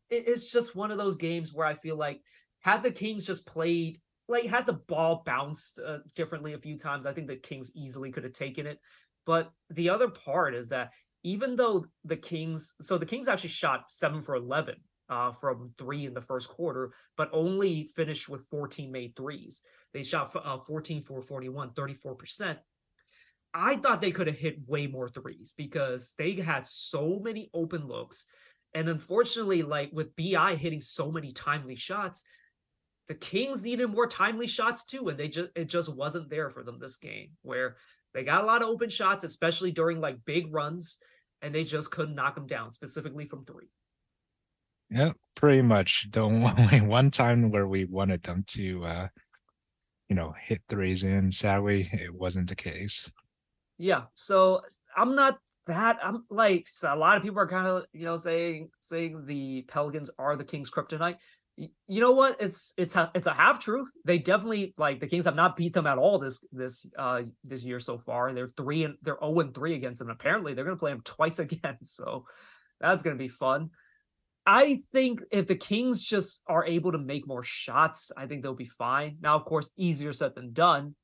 it, 0.10 0.28
it's 0.28 0.52
just 0.52 0.76
one 0.76 0.92
of 0.92 0.98
those 0.98 1.18
games 1.18 1.54
where 1.54 1.68
I 1.68 1.76
feel 1.76 1.96
like 1.96 2.22
had 2.62 2.82
the 2.82 2.92
Kings 2.92 3.28
just 3.28 3.46
played 3.46 4.02
like 4.28 4.46
had 4.46 4.66
the 4.66 4.74
ball 4.74 5.22
bounced 5.26 5.80
uh, 5.86 6.00
differently 6.16 6.54
a 6.54 6.60
few 6.60 6.78
times, 6.78 7.06
I 7.06 7.14
think 7.14 7.28
the 7.28 7.36
Kings 7.36 7.72
easily 7.76 8.12
could 8.12 8.24
have 8.24 8.34
taken 8.34 8.66
it. 8.66 8.80
But 9.26 9.52
the 9.70 9.90
other 9.90 10.10
part 10.10 10.56
is 10.56 10.70
that 10.70 10.92
even 11.24 11.56
though 11.56 11.86
the 12.04 12.18
Kings, 12.18 12.74
so 12.82 12.98
the 12.98 13.06
Kings 13.06 13.28
actually 13.28 13.50
shot 13.50 13.86
seven 13.90 14.22
for 14.22 14.36
11 14.36 14.76
uh, 15.10 15.32
from 15.32 15.72
three 15.78 16.06
in 16.06 16.14
the 16.14 16.22
first 16.22 16.50
quarter, 16.50 16.94
but 17.18 17.30
only 17.32 17.84
finished 17.96 18.30
with 18.30 18.48
14 18.50 18.92
made 18.92 19.16
threes. 19.16 19.62
They 19.94 20.04
shot 20.04 20.36
uh, 20.36 20.58
14 20.60 21.02
for 21.02 21.22
41, 21.22 21.72
34%. 21.72 22.58
I 23.54 23.78
thought 23.78 24.02
they 24.02 24.12
could 24.12 24.28
have 24.28 24.38
hit 24.38 24.68
way 24.68 24.88
more 24.88 25.08
threes 25.08 25.54
because 25.58 26.14
they 26.18 26.34
had 26.34 26.68
so 26.68 27.22
many 27.24 27.50
open 27.54 27.88
looks. 27.88 28.26
And 28.74 28.90
unfortunately, 28.90 29.64
like 29.64 29.92
with 29.94 30.16
BI 30.18 30.56
hitting 30.56 30.82
so 30.82 31.10
many 31.10 31.32
timely 31.32 31.76
shots, 31.76 32.26
the 33.08 33.14
Kings 33.14 33.64
needed 33.64 33.88
more 33.88 34.08
timely 34.08 34.48
shots 34.48 34.84
too. 34.84 35.08
And 35.08 35.18
they 35.18 35.30
just 35.30 35.52
it 35.56 35.70
just 35.70 35.96
wasn't 35.96 36.30
there 36.30 36.50
for 36.50 36.64
them 36.64 36.80
this 36.80 36.98
game 36.98 37.30
where 37.44 37.78
they 38.14 38.24
got 38.24 38.44
a 38.44 38.48
lot 38.48 38.62
of 38.62 38.68
open 38.68 38.90
shots, 38.90 39.24
especially 39.24 39.72
during 39.72 40.02
like 40.02 40.26
big 40.26 40.54
runs, 40.54 40.98
and 41.42 41.56
they 41.56 41.64
just 41.64 41.92
couldn't 41.92 42.16
knock 42.16 42.36
them 42.36 42.48
down, 42.48 42.74
specifically 42.74 43.26
from 43.26 43.46
three. 43.46 43.70
Yeah, 44.90 45.12
pretty 45.36 45.62
much. 45.62 46.08
The 46.12 46.22
only 46.22 46.82
one 46.82 47.12
time 47.12 47.52
where 47.52 47.68
we 47.68 47.86
wanted 47.86 48.24
them 48.24 48.44
to 48.50 48.86
uh 48.86 49.08
you 50.10 50.16
know 50.16 50.34
hit 50.40 50.62
threes 50.70 51.04
in, 51.04 51.32
sadly 51.32 51.90
it 51.92 52.14
wasn't 52.14 52.50
the 52.50 52.56
case. 52.56 53.12
Yeah. 53.78 54.04
So 54.14 54.62
I'm 54.96 55.16
not 55.16 55.40
that 55.68 55.98
I'm 56.04 56.26
like 56.30 56.68
so 56.68 56.94
a 56.94 56.96
lot 56.96 57.18
of 57.18 57.24
people 57.24 57.40
are 57.40 57.48
kind 57.48 57.68
of 57.68 57.86
you 57.92 58.06
know 58.06 58.18
saying 58.18 58.70
saying 58.82 59.26
the 59.26 59.64
Pelicans 59.64 60.10
are 60.18 60.36
the 60.36 60.46
Kings 60.46 60.70
kryptonite. 60.70 61.18
You 61.58 62.02
know 62.02 62.12
what? 62.12 62.36
It's 62.40 62.74
it's 62.78 62.96
a 62.96 63.10
it's 63.16 63.28
a 63.28 63.34
half 63.34 63.60
truth. 63.60 63.88
They 64.04 64.18
definitely 64.18 64.74
like 64.78 65.00
the 65.00 65.08
Kings 65.08 65.26
have 65.26 65.36
not 65.36 65.56
beat 65.56 65.74
them 65.74 65.88
at 65.88 65.98
all 65.98 66.20
this 66.20 66.46
this 66.52 66.86
uh 66.98 67.24
this 67.44 67.64
year 67.64 67.80
so 67.80 67.98
far. 67.98 68.34
They're 68.34 68.50
three 68.50 68.84
and 68.84 68.96
they're 69.02 69.18
0 69.20 69.40
and 69.40 69.56
3 69.56 69.74
against 69.74 70.00
them. 70.00 70.10
Apparently 70.10 70.54
they're 70.54 70.66
gonna 70.66 70.78
play 70.78 70.92
them 70.92 71.02
twice 71.06 71.40
again. 71.40 71.78
So 71.84 72.26
that's 72.80 73.04
gonna 73.04 73.16
be 73.16 73.30
fun. 73.30 73.72
I 74.46 74.82
think 74.92 75.22
if 75.32 75.48
the 75.48 75.56
Kings 75.56 76.04
just 76.04 76.44
are 76.48 76.66
able 76.66 76.92
to 76.92 76.98
make 76.98 77.28
more 77.28 77.44
shots, 77.44 78.12
I 78.16 78.28
think 78.28 78.44
they'll 78.44 78.54
be 78.54 78.66
fine. 78.66 79.18
Now, 79.20 79.36
of 79.36 79.46
course, 79.46 79.72
easier 79.76 80.14
said 80.14 80.36
than 80.36 80.54
done. 80.54 80.96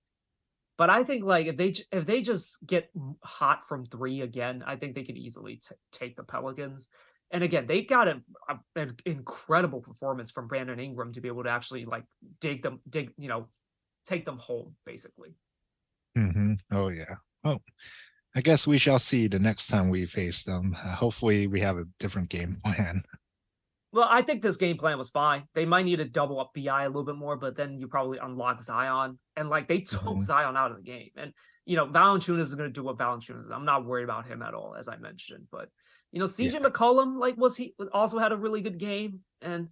But 0.78 0.90
I 0.90 1.04
think 1.04 1.24
like 1.24 1.48
if 1.48 1.58
they 1.58 1.74
if 1.92 2.06
they 2.06 2.22
just 2.22 2.66
get 2.66 2.90
hot 3.24 3.68
from 3.68 3.86
three 3.86 4.22
again, 4.22 4.64
I 4.66 4.76
think 4.76 4.96
they 4.96 5.04
could 5.04 5.18
easily 5.18 5.58
t- 5.58 5.76
take 5.92 6.16
the 6.16 6.24
Pelicans. 6.24 6.90
And 7.30 7.44
again, 7.44 7.66
they 7.66 7.84
got 7.84 8.08
a, 8.08 8.22
a, 8.50 8.58
an 8.76 8.96
incredible 9.06 9.80
performance 9.80 10.32
from 10.32 10.48
Brandon 10.48 10.80
Ingram 10.80 11.14
to 11.14 11.22
be 11.22 11.28
able 11.30 11.44
to 11.44 11.50
actually 11.50 11.86
like 11.86 12.04
dig 12.40 12.62
them, 12.64 12.80
dig 12.90 13.12
you 13.18 13.30
know, 13.30 13.48
take 14.06 14.26
them 14.26 14.38
home 14.38 14.76
basically. 14.86 15.36
Mm-hmm. 16.18 16.54
Oh 16.72 16.90
yeah. 16.90 17.16
Oh, 17.44 17.60
I 18.36 18.42
guess 18.42 18.66
we 18.66 18.78
shall 18.78 19.00
see 19.00 19.28
the 19.28 19.40
next 19.40 19.68
time 19.68 19.90
we 19.90 20.06
face 20.06 20.44
them. 20.44 20.76
Uh, 20.84 20.96
hopefully, 20.96 21.48
we 21.48 21.62
have 21.62 21.78
a 21.78 21.86
different 22.00 22.30
game 22.30 22.56
plan. 22.66 23.02
Well, 23.94 24.08
I 24.10 24.22
think 24.22 24.42
this 24.42 24.58
game 24.58 24.78
plan 24.78 24.98
was 24.98 25.10
fine. 25.10 25.44
They 25.54 25.66
might 25.66 25.86
need 25.86 25.98
to 25.98 26.06
double 26.06 26.40
up 26.40 26.52
BI 26.56 26.84
a 26.84 26.88
little 26.88 27.04
bit 27.04 27.18
more, 27.18 27.36
but 27.36 27.58
then 27.58 27.78
you 27.78 27.88
probably 27.88 28.20
unlock 28.20 28.62
Zion. 28.62 29.20
And 29.36 29.50
like 29.50 29.68
they 29.68 29.82
took 29.82 30.02
mm-hmm. 30.02 30.22
Zion 30.22 30.56
out 30.56 30.72
of 30.72 30.78
the 30.78 30.84
game. 30.84 31.10
And 31.18 31.34
you 31.66 31.76
know, 31.76 31.88
Valanciunas 31.88 32.40
is 32.40 32.56
going 32.56 32.70
to 32.70 32.74
do 32.74 32.84
what 32.84 32.98
Valanciunas 32.98 33.46
is. 33.46 33.52
I'm 33.52 33.66
not 33.66 33.86
worried 33.86 34.06
about 34.06 34.28
him 34.28 34.42
at 34.42 34.54
all, 34.54 34.76
as 34.78 34.88
I 34.88 34.98
mentioned. 34.98 35.48
But 35.52 35.70
you 36.12 36.20
know, 36.20 36.26
CJ 36.26 36.54
yeah. 36.54 36.60
McCollum, 36.60 37.20
like, 37.20 37.38
was 37.38 37.58
he 37.58 37.74
also 37.92 38.18
had 38.18 38.32
a 38.32 38.38
really 38.38 38.62
good 38.62 38.78
game? 38.78 39.20
And 39.42 39.68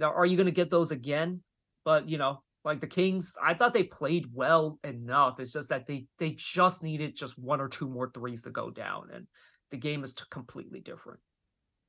are 0.00 0.26
you 0.26 0.36
going 0.36 0.46
to 0.46 0.52
get 0.52 0.70
those 0.70 0.90
again? 0.90 1.42
But 1.84 2.08
you 2.08 2.18
know, 2.18 2.42
like 2.64 2.80
the 2.80 2.86
Kings, 2.86 3.34
I 3.42 3.54
thought 3.54 3.74
they 3.74 3.84
played 3.84 4.26
well 4.32 4.78
enough. 4.82 5.38
It's 5.40 5.52
just 5.52 5.68
that 5.68 5.86
they 5.86 6.06
they 6.18 6.34
just 6.36 6.82
needed 6.82 7.16
just 7.16 7.38
one 7.38 7.60
or 7.60 7.68
two 7.68 7.88
more 7.88 8.10
threes 8.12 8.42
to 8.42 8.50
go 8.50 8.70
down, 8.70 9.08
and 9.12 9.26
the 9.70 9.76
game 9.76 10.02
is 10.02 10.14
completely 10.30 10.80
different. 10.80 11.20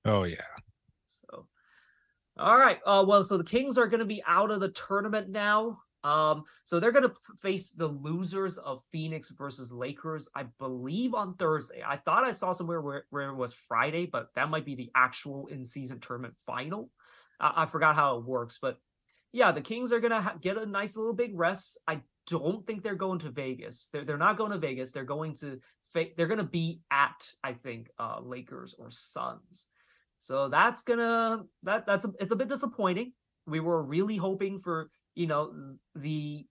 Oh 0.06 0.24
yeah. 0.24 0.38
So 1.10 1.48
all 2.40 2.58
right. 2.58 2.80
Uh, 2.86 3.04
well, 3.08 3.24
so 3.24 3.38
the 3.38 3.44
Kings 3.44 3.78
are 3.78 3.88
going 3.88 4.00
to 4.00 4.06
be 4.06 4.24
out 4.28 4.52
of 4.52 4.60
the 4.60 4.70
tournament 4.70 5.30
now. 5.30 5.80
Um, 6.04 6.44
so 6.64 6.80
they're 6.80 6.92
going 6.92 7.10
to 7.10 7.16
face 7.40 7.72
the 7.72 7.88
losers 7.88 8.58
of 8.58 8.84
Phoenix 8.92 9.32
versus 9.32 9.72
Lakers, 9.72 10.30
I 10.36 10.46
believe, 10.60 11.14
on 11.14 11.36
Thursday. 11.36 11.84
I 11.86 11.98
thought 11.98 12.24
I 12.24 12.32
saw 12.32 12.54
somewhere 12.54 12.82
where, 12.82 13.06
where 13.10 13.30
it 13.30 13.36
was 13.36 13.54
Friday, 13.54 14.06
but 14.06 14.30
that 14.36 14.50
might 14.50 14.66
be 14.66 14.76
the 14.76 14.92
actual 14.96 15.48
in 15.48 15.66
season 15.66 16.00
tournament 16.00 16.36
final. 16.46 16.92
I 17.40 17.66
forgot 17.66 17.96
how 17.96 18.18
it 18.18 18.26
works, 18.26 18.58
but 18.60 18.80
yeah, 19.32 19.52
the 19.52 19.62
Kings 19.62 19.92
are 19.94 20.00
going 20.00 20.12
to 20.12 20.22
ha- 20.22 20.38
get 20.42 20.58
a 20.58 20.66
nice 20.66 20.98
little 20.98 21.14
big 21.14 21.38
rest. 21.38 21.80
I 21.88 22.02
don't 22.26 22.66
think 22.66 22.84
they're 22.84 22.96
going 22.96 23.20
to 23.20 23.30
Vegas. 23.30 23.90
They're, 23.92 24.04
they're 24.04 24.18
not 24.18 24.38
going 24.38 24.52
to 24.52 24.58
Vegas. 24.58 24.92
They're 24.92 25.04
going 25.04 25.36
to 25.36 25.60
they're 25.94 26.28
going 26.28 26.38
to 26.38 26.44
be 26.44 26.82
at 26.92 27.32
I 27.44 27.54
think 27.54 27.90
uh, 28.00 28.20
Lakers 28.22 28.76
or 28.78 28.92
Suns. 28.92 29.68
So 30.20 30.50
that's 30.50 30.84
gonna 30.84 31.44
that 31.64 31.86
that's 31.86 32.06
a, 32.06 32.10
it's 32.20 32.32
a 32.32 32.36
bit 32.36 32.48
disappointing. 32.48 33.14
We 33.46 33.60
were 33.60 33.82
really 33.82 34.18
hoping 34.18 34.60
for 34.60 34.90
you 35.16 35.28
know 35.28 35.76
the 35.96 36.46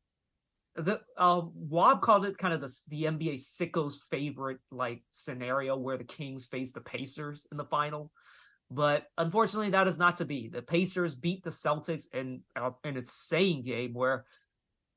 the 0.77 1.01
uh, 1.17 1.43
Wob 1.55 2.03
called 2.03 2.27
it 2.27 2.39
kind 2.39 2.55
of 2.55 2.61
the 2.61 2.73
the 2.89 3.05
NBA 3.05 3.35
sickos 3.35 3.95
favorite 4.11 4.59
like 4.71 5.03
scenario 5.13 5.77
where 5.77 5.97
the 5.97 6.05
Kings 6.05 6.45
face 6.45 6.73
the 6.73 6.81
Pacers 6.81 7.47
in 7.51 7.57
the 7.57 7.65
final, 7.65 8.13
but 8.71 9.07
unfortunately 9.17 9.71
that 9.71 9.89
is 9.89 9.99
not 9.99 10.19
to 10.19 10.25
be. 10.25 10.49
The 10.49 10.63
Pacers 10.63 11.15
beat 11.15 11.43
the 11.43 11.51
Celtics 11.51 12.05
in 12.13 12.43
uh, 12.55 12.71
in 12.85 12.97
its 12.97 13.13
saying 13.13 13.63
game 13.63 13.95
where 13.95 14.25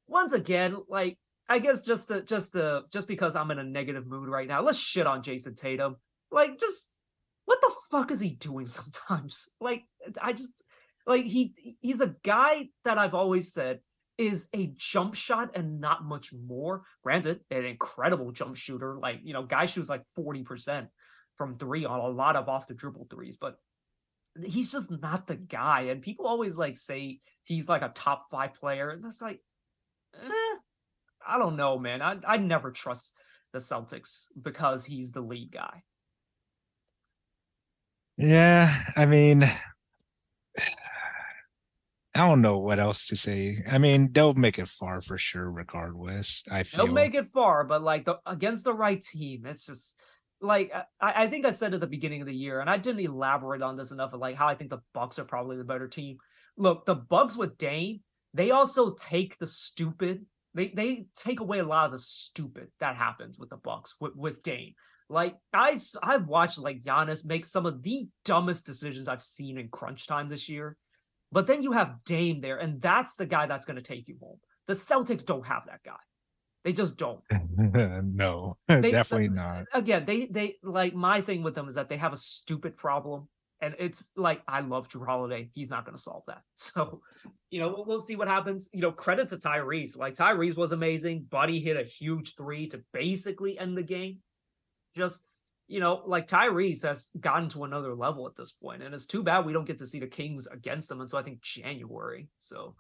once 0.08 0.34
again 0.34 0.76
like 0.90 1.18
I 1.48 1.60
guess 1.60 1.82
just 1.82 2.08
the 2.08 2.22
just 2.22 2.54
the 2.54 2.84
just 2.92 3.08
because 3.08 3.36
I'm 3.36 3.52
in 3.52 3.60
a 3.60 3.64
negative 3.64 4.06
mood 4.06 4.30
right 4.30 4.48
now, 4.48 4.62
let's 4.62 4.80
shit 4.80 5.08
on 5.08 5.24
Jayson 5.24 5.56
Tatum. 5.56 5.96
Like 6.32 6.60
just 6.60 6.94
fuck 7.90 8.12
is 8.12 8.22
he 8.22 8.32
doing 8.32 8.68
sometimes? 8.68 9.50
Like 9.60 9.84
I 10.22 10.34
just 10.34 10.64
like 11.06 11.26
he 11.26 11.78
he's 11.82 12.02
a 12.02 12.16
guy 12.24 12.70
that 12.86 12.98
I've 12.98 13.16
always 13.16 13.52
said 13.54 13.80
is 14.20 14.50
a 14.54 14.74
jump 14.76 15.16
shot 15.16 15.52
and 15.56 15.80
not 15.80 16.04
much 16.04 16.34
more. 16.34 16.84
Granted, 17.04 17.40
an 17.50 17.64
incredible 17.64 18.34
jump 18.34 18.58
shooter. 18.58 18.98
Like, 19.00 19.22
you 19.24 19.32
know, 19.32 19.44
guy 19.44 19.66
shoots 19.66 19.88
like 19.88 20.04
40% 20.18 20.88
from 21.38 21.58
three 21.58 21.86
on 21.86 22.02
a 22.02 22.08
lot 22.08 22.36
of 22.36 22.50
off 22.50 22.68
the 22.68 22.74
dribble 22.74 23.08
threes, 23.10 23.38
but 23.40 23.56
he's 24.44 24.74
just 24.74 24.92
not 24.92 25.26
the 25.26 25.38
guy. 25.38 25.84
And 25.84 26.02
people 26.02 26.28
always 26.28 26.58
like 26.58 26.76
say 26.76 27.22
he's 27.44 27.70
like 27.70 27.82
a 27.82 27.94
top 27.96 28.26
five 28.30 28.56
player. 28.56 28.90
And 28.90 29.06
that's 29.06 29.22
like, 29.22 29.40
eh, 30.14 30.56
I 31.26 31.38
don't 31.38 31.56
know, 31.56 31.80
man. 31.80 32.02
I 32.02 32.18
I 32.28 32.38
never 32.38 32.72
trust 32.72 33.18
the 33.54 33.60
Celtics 33.60 34.26
because 34.40 34.84
he's 34.84 35.14
the 35.14 35.22
lead 35.22 35.52
guy. 35.52 35.84
Yeah, 38.20 38.76
I 38.98 39.06
mean, 39.06 39.44
I 42.14 42.28
don't 42.28 42.42
know 42.42 42.58
what 42.58 42.78
else 42.78 43.08
to 43.08 43.16
say. 43.16 43.64
I 43.66 43.78
mean, 43.78 44.12
they'll 44.12 44.34
make 44.34 44.60
it 44.60 44.68
far 44.68 45.00
for 45.00 45.18
sure, 45.18 45.50
regardless. 45.50 46.44
I 46.52 46.64
feel 46.64 46.86
they'll 46.86 46.94
make 46.94 47.16
it 47.16 47.28
far, 47.28 47.64
but 47.64 47.82
like 47.82 48.04
the, 48.04 48.18
against 48.26 48.66
the 48.66 48.74
right 48.74 49.02
team, 49.02 49.46
it's 49.46 49.66
just 49.66 49.98
like 50.42 50.74
I, 51.00 51.24
I 51.24 51.28
think 51.28 51.46
I 51.46 51.52
said 51.52 51.74
at 51.74 51.80
the 51.80 51.88
beginning 51.88 52.20
of 52.20 52.28
the 52.28 52.36
year, 52.36 52.60
and 52.60 52.70
I 52.70 52.76
didn't 52.76 53.06
elaborate 53.06 53.62
on 53.62 53.78
this 53.78 53.92
enough 53.92 54.12
of 54.12 54.20
like 54.20 54.36
how 54.36 54.50
I 54.50 54.56
think 54.56 54.72
the 54.72 54.82
Bucks 54.94 55.18
are 55.18 55.24
probably 55.24 55.56
the 55.56 55.64
better 55.64 55.88
team. 55.88 56.18
Look, 56.58 56.86
the 56.86 56.96
Bucks 56.96 57.38
with 57.38 57.58
Dame, 57.58 58.02
they 58.34 58.52
also 58.52 58.96
take 58.96 59.38
the 59.38 59.48
stupid. 59.48 60.26
They 60.54 60.74
they 60.76 61.08
take 61.16 61.40
away 61.40 61.60
a 61.60 61.64
lot 61.64 61.86
of 61.86 61.94
the 61.94 62.00
stupid 62.00 62.68
that 62.82 62.98
happens 62.98 63.40
with 63.40 63.50
the 63.50 63.56
Bucks 63.56 63.96
with, 64.02 64.18
with 64.18 64.44
Dame. 64.44 64.74
Like 65.10 65.36
I, 65.52 65.76
I've 66.04 66.28
watched 66.28 66.60
like 66.60 66.82
Giannis 66.82 67.26
make 67.26 67.44
some 67.44 67.66
of 67.66 67.82
the 67.82 68.08
dumbest 68.26 68.66
decisions 68.66 69.08
I've 69.08 69.24
seen 69.24 69.58
in 69.58 69.70
crunch 69.70 70.08
time 70.08 70.28
this 70.28 70.48
year. 70.48 70.78
But 71.32 71.48
then 71.48 71.62
you 71.64 71.72
have 71.74 72.04
Dame 72.06 72.42
there, 72.42 72.58
and 72.58 72.82
that's 72.82 73.16
the 73.16 73.26
guy 73.26 73.48
that's 73.48 73.66
going 73.66 73.76
to 73.76 73.84
take 73.84 74.08
you 74.08 74.18
home. 74.22 74.40
The 74.68 74.74
Celtics 74.74 75.26
don't 75.26 75.46
have 75.46 75.66
that 75.68 75.82
guy. 75.84 75.98
They 76.64 76.74
just 76.74 76.98
don't. 76.98 77.22
no, 77.58 78.58
they, 78.68 78.92
definitely 78.92 79.30
not. 79.30 79.66
Again, 79.74 80.06
they 80.06 80.26
they 80.28 80.56
like 80.64 80.94
my 80.94 81.22
thing 81.22 81.42
with 81.42 81.56
them 81.56 81.68
is 81.68 81.76
that 81.76 81.90
they 81.90 81.98
have 81.98 82.14
a 82.14 82.18
stupid 82.18 82.78
problem, 82.78 83.30
and 83.62 83.76
it's 83.80 84.10
like 84.16 84.42
I 84.48 84.62
love 84.62 84.90
Jrue 84.90 85.06
Holiday. 85.06 85.50
He's 85.54 85.70
not 85.72 85.86
going 85.86 85.96
to 85.96 86.02
solve 86.02 86.24
that. 86.28 86.42
So, 86.56 87.02
you 87.50 87.60
know, 87.60 87.70
we'll, 87.70 87.86
we'll 87.86 88.00
see 88.00 88.16
what 88.16 88.28
happens. 88.28 88.70
You 88.74 88.82
know, 88.82 88.92
credit 88.92 89.30
to 89.30 89.38
Tyrese. 89.38 89.98
Like 89.98 90.14
Tyrese 90.14 90.56
was 90.56 90.72
amazing. 90.72 91.26
Buddy 91.30 91.60
hit 91.60 91.78
a 91.78 91.84
huge 91.84 92.36
three 92.36 92.68
to 92.68 92.84
basically 92.94 93.58
end 93.58 93.76
the 93.76 93.84
game 93.84 94.20
just 94.96 95.30
you 95.70 95.80
know, 95.80 96.02
like 96.08 96.28
Tyrese 96.28 96.82
has 96.82 97.10
gotten 97.20 97.48
to 97.50 97.64
another 97.64 97.94
level 97.94 98.28
at 98.28 98.36
this 98.36 98.52
point, 98.52 98.82
and 98.82 98.94
it's 98.94 99.06
too 99.06 99.22
bad 99.22 99.46
we 99.46 99.54
don't 99.54 99.68
get 99.68 99.78
to 99.80 99.86
see 99.86 100.00
the 100.00 100.08
Kings 100.08 100.48
against 100.48 100.90
them 100.90 101.00
until 101.00 101.20
I 101.20 101.22
think 101.22 101.44
January. 101.44 102.28
So, 102.40 102.76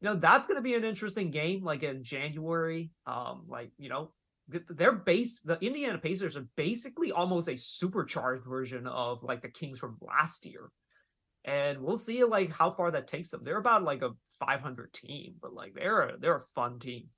you 0.00 0.08
know, 0.08 0.14
that's 0.14 0.46
going 0.46 0.56
to 0.56 0.62
be 0.62 0.74
an 0.74 0.82
interesting 0.82 1.30
game, 1.30 1.62
like 1.62 1.82
in 1.82 2.02
January. 2.02 2.90
Um, 3.06 3.44
like 3.48 3.70
you 3.76 3.90
know, 3.90 4.12
their 4.48 4.92
base, 4.92 5.42
the 5.42 5.58
Indiana 5.60 5.98
Pacers 5.98 6.34
are 6.38 6.46
basically 6.56 7.12
almost 7.12 7.50
a 7.50 7.58
supercharged 7.58 8.46
version 8.46 8.86
of 8.86 9.22
like 9.22 9.42
the 9.42 9.48
Kings 9.48 9.78
from 9.78 9.98
last 10.00 10.46
year, 10.46 10.72
and 11.44 11.82
we'll 11.82 11.98
see 11.98 12.24
like 12.24 12.50
how 12.50 12.70
far 12.70 12.90
that 12.92 13.08
takes 13.08 13.28
them. 13.28 13.42
They're 13.44 13.58
about 13.58 13.84
like 13.84 14.00
a 14.00 14.12
500 14.40 14.90
team, 14.94 15.34
but 15.40 15.52
like 15.52 15.74
they're 15.74 16.00
a, 16.00 16.18
they're 16.18 16.36
a 16.36 16.40
fun 16.54 16.78
team. 16.78 17.08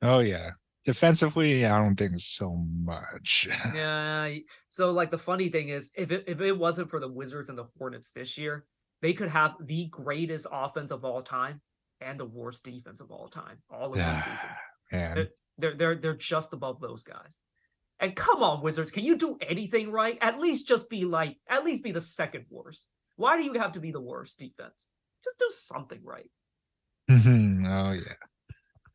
Oh 0.00 0.20
yeah, 0.20 0.52
Defensively, 0.84 1.64
I 1.64 1.78
don't 1.80 1.96
think 1.96 2.18
so 2.18 2.56
much. 2.56 3.48
Yeah. 3.74 4.34
So 4.70 4.90
like 4.90 5.10
the 5.10 5.18
funny 5.18 5.48
thing 5.48 5.68
is, 5.68 5.92
if 5.96 6.10
it 6.10 6.24
if 6.26 6.40
it 6.40 6.58
wasn't 6.58 6.90
for 6.90 6.98
the 7.00 7.08
Wizards 7.08 7.48
and 7.48 7.56
the 7.58 7.66
Hornets 7.78 8.12
this 8.12 8.36
year, 8.36 8.64
they 9.00 9.12
could 9.12 9.28
have 9.30 9.54
the 9.64 9.86
greatest 9.88 10.46
offense 10.50 10.90
of 10.90 11.04
all 11.04 11.22
time 11.22 11.60
and 12.00 12.18
the 12.18 12.26
worst 12.26 12.64
defense 12.64 13.00
of 13.00 13.10
all 13.10 13.28
time, 13.28 13.58
all 13.70 13.92
in 13.92 14.00
Yeah, 14.00 14.12
one 14.12 14.20
season. 14.20 14.50
Man, 14.90 15.28
They're, 15.58 15.74
they're 15.76 15.94
they're 15.96 16.16
just 16.16 16.52
above 16.52 16.80
those 16.80 17.02
guys. 17.04 17.38
And 18.00 18.16
come 18.16 18.42
on, 18.42 18.62
Wizards, 18.62 18.90
can 18.90 19.04
you 19.04 19.16
do 19.16 19.38
anything 19.40 19.92
right? 19.92 20.18
At 20.20 20.40
least 20.40 20.66
just 20.66 20.90
be 20.90 21.04
like, 21.04 21.36
at 21.48 21.64
least 21.64 21.84
be 21.84 21.92
the 21.92 22.00
second 22.00 22.46
worst. 22.50 22.88
Why 23.14 23.36
do 23.36 23.44
you 23.44 23.52
have 23.54 23.72
to 23.72 23.80
be 23.80 23.92
the 23.92 24.00
worst 24.00 24.40
defense? 24.40 24.88
Just 25.22 25.38
do 25.38 25.46
something 25.50 26.00
right. 26.02 26.30
Mhm. 27.08 27.64
oh 27.68 27.92
yeah. 27.92 28.14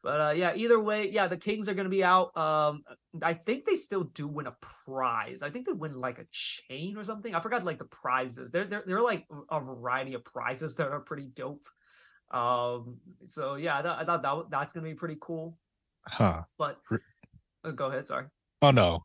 But 0.08 0.22
uh, 0.22 0.30
yeah, 0.30 0.54
either 0.56 0.80
way, 0.80 1.10
yeah, 1.10 1.28
the 1.28 1.36
Kings 1.36 1.68
are 1.68 1.74
going 1.74 1.84
to 1.84 1.90
be 1.90 2.02
out. 2.02 2.32
Um, 2.38 2.84
I 3.22 3.34
think 3.34 3.66
they 3.66 3.76
still 3.76 4.06
do 4.06 4.26
win 4.26 4.48
a 4.48 4.56
prize. 4.86 5.42
I 5.44 5.50
think 5.50 5.66
they 5.66 5.74
win 5.74 6.00
like 6.00 6.18
a 6.18 6.26
chain 6.32 6.96
or 6.96 7.04
something. 7.04 7.36
I 7.36 7.42
forgot 7.42 7.66
like 7.66 7.78
the 7.78 7.84
prizes. 7.84 8.50
They're 8.50 8.64
they're, 8.64 8.84
they're 8.88 9.02
like 9.02 9.26
a 9.52 9.60
variety 9.60 10.14
of 10.14 10.24
prizes 10.24 10.76
that 10.76 10.88
are 10.88 11.02
pretty 11.02 11.26
dope. 11.36 11.68
Um, 12.32 13.00
so 13.26 13.56
yeah, 13.56 13.80
I, 13.80 13.82
thought 13.82 14.00
I 14.00 14.06
thought 14.06 14.22
that 14.22 14.34
wa- 14.38 14.46
that's 14.50 14.72
going 14.72 14.86
to 14.86 14.90
be 14.90 14.96
pretty 14.96 15.18
cool. 15.20 15.58
Huh. 16.06 16.44
But 16.58 16.78
uh, 17.66 17.72
go 17.72 17.88
ahead, 17.88 18.08
sorry. 18.08 18.28
Oh 18.62 18.72
no. 18.72 19.04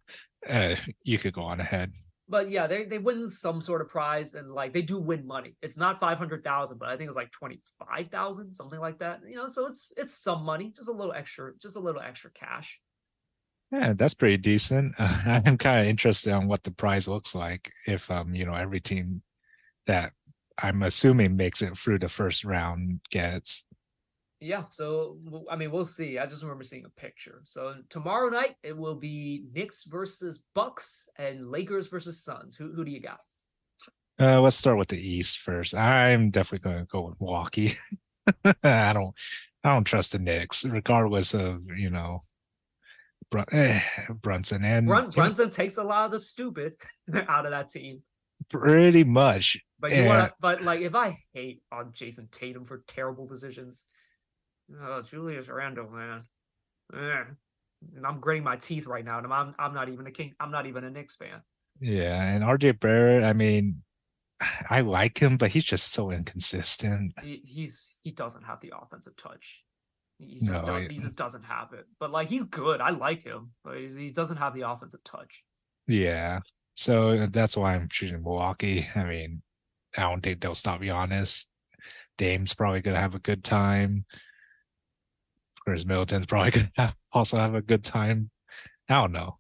Uh, 0.49 0.77
you 1.03 1.19
could 1.19 1.33
go 1.33 1.43
on 1.43 1.59
ahead. 1.59 1.95
But 2.33 2.49
yeah, 2.49 2.67
they 2.67 2.87
they 2.87 2.97
win 2.97 3.29
some 3.29 3.61
sort 3.61 3.83
of 3.83 3.91
prize 3.91 4.35
and 4.35 4.51
like 4.51 4.73
they 4.73 4.81
do 4.81 4.99
win 4.99 5.27
money. 5.27 5.55
It's 5.61 5.77
not 5.77 6.01
five 6.01 6.17
hundred 6.17 6.43
thousand, 6.43 6.79
but 6.79 6.89
I 6.89 6.97
think 6.97 7.09
it's 7.09 7.17
like 7.17 7.31
twenty 7.31 7.61
five 7.79 8.09
thousand, 8.11 8.55
something 8.55 8.81
like 8.81 9.01
that. 9.01 9.21
You 9.29 9.37
know, 9.37 9.47
so 9.47 9.67
it's 9.67 9.93
it's 9.99 10.15
some 10.15 10.43
money, 10.43 10.73
just 10.75 10.89
a 10.89 10.93
little 10.93 11.13
extra, 11.13 11.53
just 11.61 11.77
a 11.77 11.81
little 11.81 12.01
extra 12.01 12.31
cash. 12.31 12.81
Yeah, 13.71 13.93
that's 13.93 14.15
pretty 14.15 14.39
decent. 14.39 14.95
Uh, 14.99 15.41
I'm 15.47 15.59
kind 15.59 15.83
of 15.83 15.87
interested 15.87 16.33
on 16.33 16.49
what 16.49 16.65
the 16.65 16.71
prize 16.71 17.07
looks 17.07 17.35
like 17.35 17.71
if 17.87 18.11
um, 18.11 18.35
you 18.35 18.47
know, 18.47 18.55
every 18.55 18.81
team 18.81 19.21
that 19.87 20.13
I'm 20.57 20.83
assuming 20.83 21.37
makes 21.37 21.61
it 21.61 21.77
through 21.77 21.99
the 21.99 22.09
first 22.09 22.47
round 22.47 23.01
gets. 23.11 23.67
Yeah, 24.43 24.65
so 24.71 25.19
I 25.49 25.57
mean, 25.57 25.71
we'll 25.71 25.85
see. 25.85 26.19
I 26.19 26.27
just 26.27 26.43
remember 26.43 26.65
seeing 26.65 26.85
a 26.85 27.01
picture. 27.01 27.43
So 27.45 27.75
tomorrow 27.89 28.29
night 28.29 28.57
it 28.65 28.77
will 28.77 28.97
be 28.97 29.45
Knicks 29.55 29.85
versus 29.85 30.43
Bucks 30.55 31.09
and 31.17 31.49
Lakers 31.49 31.87
versus 31.87 32.23
Suns. 32.25 32.57
Who 32.57 32.73
who 32.73 32.85
do 32.85 32.91
you 32.91 33.01
got? 33.01 33.21
Uh, 34.21 34.41
let's 34.41 34.57
start 34.57 34.79
with 34.79 34.89
the 34.89 34.99
East 35.01 35.39
first. 35.39 35.75
I'm 35.75 36.31
definitely 36.31 36.71
going 36.71 36.85
to 36.85 36.91
go 36.91 37.03
with 37.03 37.21
Milwaukee. 37.21 37.75
I 38.63 38.93
don't, 38.93 39.15
I 39.65 39.75
don't 39.75 39.85
trust 39.85 40.13
the 40.13 40.19
Knicks, 40.19 40.65
regardless 40.65 41.35
of 41.35 41.63
you 41.77 41.91
know, 41.91 42.21
Brun- 43.31 43.47
eh, 43.53 43.81
Brunson 44.11 44.65
and 44.65 44.87
Brun- 44.87 45.11
Brunson 45.11 45.51
takes 45.51 45.77
a 45.77 45.85
lot 45.85 46.07
of 46.07 46.13
the 46.13 46.21
stupid 46.21 46.75
out 47.29 47.47
of 47.47 47.53
that 47.53 47.71
team. 47.71 48.03
pretty 48.51 49.05
much. 49.05 49.59
But 49.81 49.93
you 49.93 50.05
want 50.05 50.33
but 50.41 50.63
like 50.63 50.81
if 50.81 50.95
I 50.95 51.19
hate 51.33 51.63
on 51.73 51.93
Jayson 51.93 52.29
Tatum 52.31 52.65
for 52.65 52.85
terrible 52.87 53.27
decisions, 53.27 53.87
oh 54.81 55.03
Julius 55.03 55.49
Randle, 55.49 55.91
man, 55.91 56.25
and 56.93 58.07
I'm 58.07 58.21
gritting 58.21 58.45
my 58.45 58.57
teeth 58.57 58.87
right 58.87 59.05
now, 59.05 59.19
and 59.19 59.33
I'm 59.33 59.55
I'm 59.59 59.75
not 59.75 59.89
even 59.89 60.07
a 60.07 60.11
king. 60.11 60.35
I'm 60.41 60.51
not 60.51 60.67
even 60.67 60.85
a 60.85 60.91
Knicks 60.91 61.17
fan. 61.17 61.43
Yeah, 61.81 62.23
and 62.23 62.45
RJ 62.45 62.81
Barrett. 62.81 63.25
I 63.25 63.33
mean, 63.33 63.83
I 64.71 64.81
like 64.81 65.19
him, 65.19 65.37
but 65.37 65.51
he's 65.51 65.65
just 65.65 65.93
so 65.93 66.11
inconsistent. 66.11 67.15
He, 67.23 67.41
he's 67.45 67.99
he 68.03 68.11
doesn't 68.13 68.45
have 68.45 68.61
the 68.61 68.73
offensive 68.81 69.17
touch. 69.17 69.63
He 70.19 70.39
just 70.39 70.67
No, 70.67 70.77
he- 70.77 70.89
just 70.97 71.17
doesn't 71.17 71.45
have 71.45 71.73
it. 71.73 71.87
But 71.99 72.11
like 72.11 72.29
he's 72.29 72.45
good. 72.45 72.81
I 72.81 72.91
like 72.91 73.23
him, 73.23 73.53
but 73.65 73.79
he's, 73.79 73.95
he 73.95 74.11
doesn't 74.11 74.37
have 74.37 74.55
the 74.55 74.69
offensive 74.69 75.03
touch. 75.05 75.43
Yeah, 75.89 76.41
so 76.77 77.27
that's 77.27 77.57
why 77.57 77.75
I'm 77.75 77.89
choosing 77.89 78.23
Milwaukee. 78.23 78.87
I 78.95 79.05
mean, 79.05 79.43
I 79.97 80.03
don't 80.03 80.21
think 80.23 80.41
they'll 80.41 80.55
stop 80.55 80.81
Giannis. 80.81 81.47
Dame's 82.19 82.55
probably 82.55 82.81
gonna 82.83 83.01
have 83.01 83.15
a 83.17 83.21
good 83.21 83.43
time. 83.43 84.05
Khris 85.65 85.85
Middleton's 85.85 86.27
probably 86.27 86.51
gonna 86.77 86.95
also 87.13 87.39
have 87.39 87.55
a 87.55 87.63
good 87.63 87.85
time. 87.85 88.31
I 88.89 88.95
don't 89.01 89.13
know. 89.13 89.39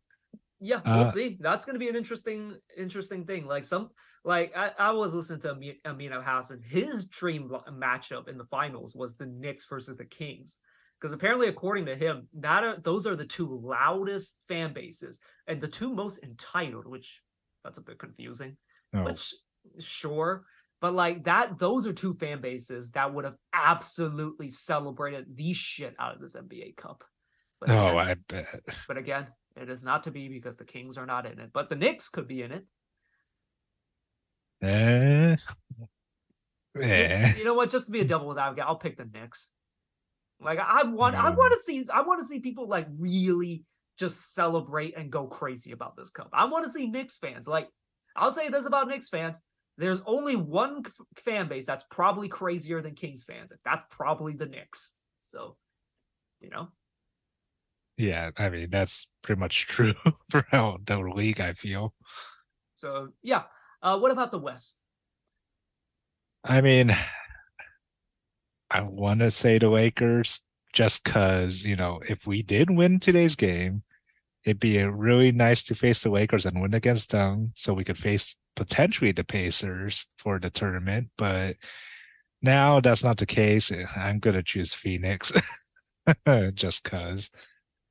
Yeah, 0.60 0.80
we'll 0.84 1.00
Uh, 1.00 1.04
see. 1.04 1.38
That's 1.40 1.66
gonna 1.66 1.78
be 1.78 1.88
an 1.88 1.96
interesting, 1.96 2.56
interesting 2.76 3.26
thing. 3.26 3.46
Like 3.46 3.64
some, 3.64 3.90
like 4.24 4.56
I, 4.56 4.70
I 4.78 4.90
was 4.92 5.14
listening 5.14 5.40
to 5.40 5.50
Amin 5.90 6.12
Elhassan 6.12 6.64
His 6.64 7.06
dream 7.06 7.50
matchup 7.72 8.28
in 8.28 8.38
the 8.38 8.44
finals 8.44 8.94
was 8.94 9.16
the 9.16 9.26
Knicks 9.26 9.66
versus 9.66 9.96
the 9.96 10.04
Kings, 10.04 10.60
because 11.00 11.12
apparently, 11.12 11.48
according 11.48 11.86
to 11.86 11.96
him, 11.96 12.28
that 12.34 12.62
are 12.62 12.76
those 12.78 13.06
are 13.06 13.16
the 13.16 13.26
two 13.26 13.60
loudest 13.60 14.38
fan 14.46 14.72
bases 14.72 15.20
and 15.48 15.60
the 15.60 15.68
two 15.68 15.92
most 15.92 16.22
entitled. 16.22 16.86
Which 16.86 17.20
that's 17.64 17.78
a 17.78 17.82
bit 17.82 17.98
confusing. 17.98 18.56
No. 18.92 19.04
Which 19.04 19.34
sure, 19.80 20.44
but 20.82 20.92
like 20.92 21.24
that, 21.24 21.58
those 21.58 21.86
are 21.86 21.92
two 21.94 22.12
fan 22.12 22.40
bases 22.42 22.90
that 22.90 23.14
would 23.14 23.24
have 23.24 23.36
absolutely 23.54 24.50
celebrated 24.50 25.24
the 25.34 25.52
shit 25.54 25.94
out 25.98 26.14
of 26.16 26.20
this 26.20 26.34
NBA 26.36 26.76
Cup. 26.76 27.04
But 27.60 27.70
Oh, 27.70 27.98
again- 27.98 28.08
I 28.08 28.14
bet. 28.28 28.78
but 28.88 28.96
again, 28.98 29.28
it 29.56 29.70
is 29.70 29.84
not 29.84 30.02
to 30.04 30.10
be 30.10 30.28
because 30.28 30.56
the 30.56 30.64
Kings 30.64 30.98
are 30.98 31.06
not 31.06 31.24
in 31.24 31.38
it. 31.38 31.50
But 31.54 31.70
the 31.70 31.76
Knicks 31.76 32.08
could 32.08 32.26
be 32.26 32.42
in 32.42 32.50
it. 32.52 32.66
Eh. 34.62 35.36
You- 36.74 36.82
Eh. 36.82 37.34
You 37.36 37.44
know 37.44 37.54
what? 37.54 37.70
Just 37.70 37.86
to 37.86 37.92
be 37.92 38.00
a 38.00 38.04
devil's 38.04 38.38
advocate, 38.38 38.64
I'll 38.66 38.76
pick 38.76 38.96
the 38.96 39.04
Knicks. 39.04 39.52
Like 40.40 40.58
I 40.58 40.82
want, 40.84 41.14
I 41.14 41.30
want 41.30 41.52
to 41.52 41.58
see, 41.58 41.84
I 41.92 42.00
want 42.02 42.20
to 42.20 42.26
see 42.26 42.40
people 42.40 42.66
like 42.66 42.88
really 42.98 43.64
just 43.98 44.34
celebrate 44.34 44.96
and 44.96 45.12
go 45.12 45.26
crazy 45.28 45.70
about 45.70 45.96
this 45.96 46.10
cup. 46.10 46.30
I 46.32 46.46
want 46.46 46.64
to 46.64 46.70
see 46.72 46.88
Knicks 46.88 47.16
fans. 47.18 47.46
Like 47.46 47.68
I'll 48.16 48.32
say 48.32 48.48
this 48.48 48.66
about 48.66 48.88
Knicks 48.88 49.08
fans: 49.08 49.40
there's 49.78 50.02
only 50.06 50.36
one 50.36 50.84
fan 51.16 51.48
base 51.48 51.66
that's 51.66 51.84
probably 51.84 52.28
crazier 52.28 52.82
than 52.82 52.94
Kings 52.94 53.22
fans, 53.24 53.52
and 53.52 53.60
that's 53.64 53.82
probably 53.90 54.34
the 54.34 54.46
Knicks. 54.46 54.96
So, 55.20 55.56
you 56.40 56.50
know, 56.50 56.68
Yeah, 57.96 58.30
I 58.36 58.50
mean 58.50 58.70
that's 58.70 59.08
pretty 59.22 59.40
much 59.40 59.66
true 59.66 59.94
for 60.30 60.44
how 60.50 60.78
the 60.84 60.98
league 60.98 61.40
I 61.40 61.52
feel. 61.54 61.94
so 62.74 63.10
yeah. 63.22 63.44
Uh, 63.82 63.98
what 63.98 64.12
about 64.12 64.30
the 64.30 64.38
West? 64.38 64.80
I 66.44 66.60
mean, 66.60 66.94
I 68.70 68.82
want 68.82 69.20
to 69.20 69.30
say 69.30 69.58
the 69.58 69.68
Lakers 69.68 70.42
just 70.72 71.04
because, 71.04 71.64
you 71.64 71.76
know, 71.76 72.00
if 72.08 72.26
we 72.26 72.42
did 72.42 72.70
win 72.70 72.98
today's 72.98 73.36
game, 73.36 73.82
it'd 74.44 74.60
be 74.60 74.78
a 74.78 74.90
really 74.90 75.30
nice 75.32 75.62
to 75.64 75.74
face 75.74 76.02
the 76.02 76.10
Lakers 76.10 76.46
and 76.46 76.60
win 76.60 76.74
against 76.74 77.10
them 77.10 77.52
so 77.54 77.74
we 77.74 77.84
could 77.84 77.98
face 77.98 78.34
potentially 78.56 79.12
the 79.12 79.24
Pacers 79.24 80.06
for 80.18 80.38
the 80.38 80.50
tournament. 80.50 81.08
But 81.18 81.56
now 82.40 82.80
that's 82.80 83.04
not 83.04 83.16
the 83.18 83.26
case. 83.26 83.70
I'm 83.96 84.18
going 84.18 84.36
to 84.36 84.42
choose 84.42 84.74
Phoenix 84.74 85.32
just 86.54 86.82
because. 86.84 87.30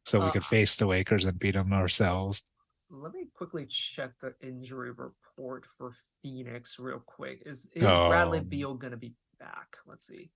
So 0.05 0.19
we 0.19 0.25
Uh, 0.27 0.31
could 0.31 0.45
face 0.45 0.75
the 0.75 0.87
Lakers 0.87 1.25
and 1.25 1.37
beat 1.39 1.53
them 1.53 1.73
ourselves. 1.73 2.43
Let 2.89 3.13
me 3.13 3.27
quickly 3.33 3.65
check 3.67 4.11
the 4.21 4.33
injury 4.45 4.91
report 4.91 5.65
for 5.77 5.93
Phoenix 6.21 6.77
real 6.79 7.01
quick. 7.05 7.43
Is 7.45 7.65
is 7.73 7.81
Bradley 7.83 8.39
Oh. 8.39 8.43
Beal 8.43 8.73
gonna 8.73 8.97
be 8.97 9.13
back? 9.39 9.77
Let's 9.85 10.07
see. 10.07 10.31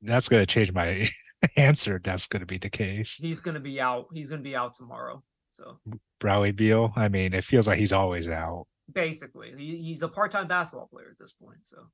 That's 0.00 0.28
going 0.28 0.42
to 0.42 0.46
change 0.46 0.72
my 0.72 1.08
answer. 1.56 2.00
That's 2.02 2.26
going 2.28 2.40
to 2.40 2.46
be 2.46 2.58
the 2.58 2.70
case. 2.70 3.16
He's 3.20 3.40
gonna 3.40 3.58
be 3.60 3.80
out. 3.80 4.06
He's 4.14 4.30
gonna 4.30 4.42
be 4.42 4.54
out 4.56 4.74
tomorrow. 4.74 5.22
So 5.50 5.80
Bradley 6.20 6.52
Beal, 6.52 6.92
I 6.94 7.08
mean, 7.08 7.34
it 7.34 7.42
feels 7.44 7.66
like 7.66 7.78
he's 7.80 7.92
always 7.92 8.28
out. 8.28 8.66
Basically, 8.92 9.52
he, 9.56 9.76
he's 9.82 10.02
a 10.02 10.08
part-time 10.08 10.48
basketball 10.48 10.88
player 10.88 11.08
at 11.10 11.18
this 11.18 11.32
point. 11.32 11.58
So 11.64 11.88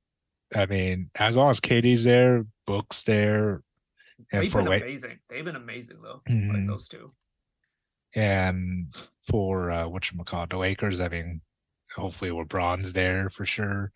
I 0.55 0.65
mean, 0.65 1.09
as 1.15 1.35
long 1.35 1.49
as 1.49 1.59
KD's 1.59 2.03
there, 2.03 2.45
Book's 2.65 3.03
there, 3.03 3.61
and 4.31 4.43
they've 4.43 4.51
for 4.51 4.59
been 4.61 4.69
Wait 4.69 4.83
amazing. 4.83 5.19
They've 5.29 5.43
been 5.45 5.55
amazing 5.55 5.97
though. 6.01 6.21
Like 6.27 6.37
Mhm. 6.37 6.67
those 6.67 6.87
two. 6.87 7.13
and 8.15 8.95
for 9.29 9.71
uh 9.71 9.87
what 9.87 10.09
call 10.25 10.45
the 10.47 10.57
Lakers, 10.57 11.01
I 11.01 11.09
mean, 11.09 11.41
hopefully 11.95 12.31
LeBron's 12.31 12.93
there 12.93 13.29
for 13.29 13.45
sure. 13.45 13.91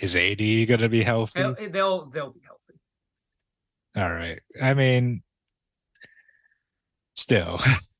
Is 0.00 0.16
AD 0.16 0.66
gonna 0.66 0.88
be 0.88 1.02
healthy? 1.02 1.40
They'll 1.42 1.54
they'll, 1.54 2.06
they'll 2.06 2.32
be 2.32 2.40
healthy. 2.46 2.80
All 3.96 4.10
right. 4.14 4.40
I 4.62 4.72
mean, 4.74 5.22
still 7.16 7.58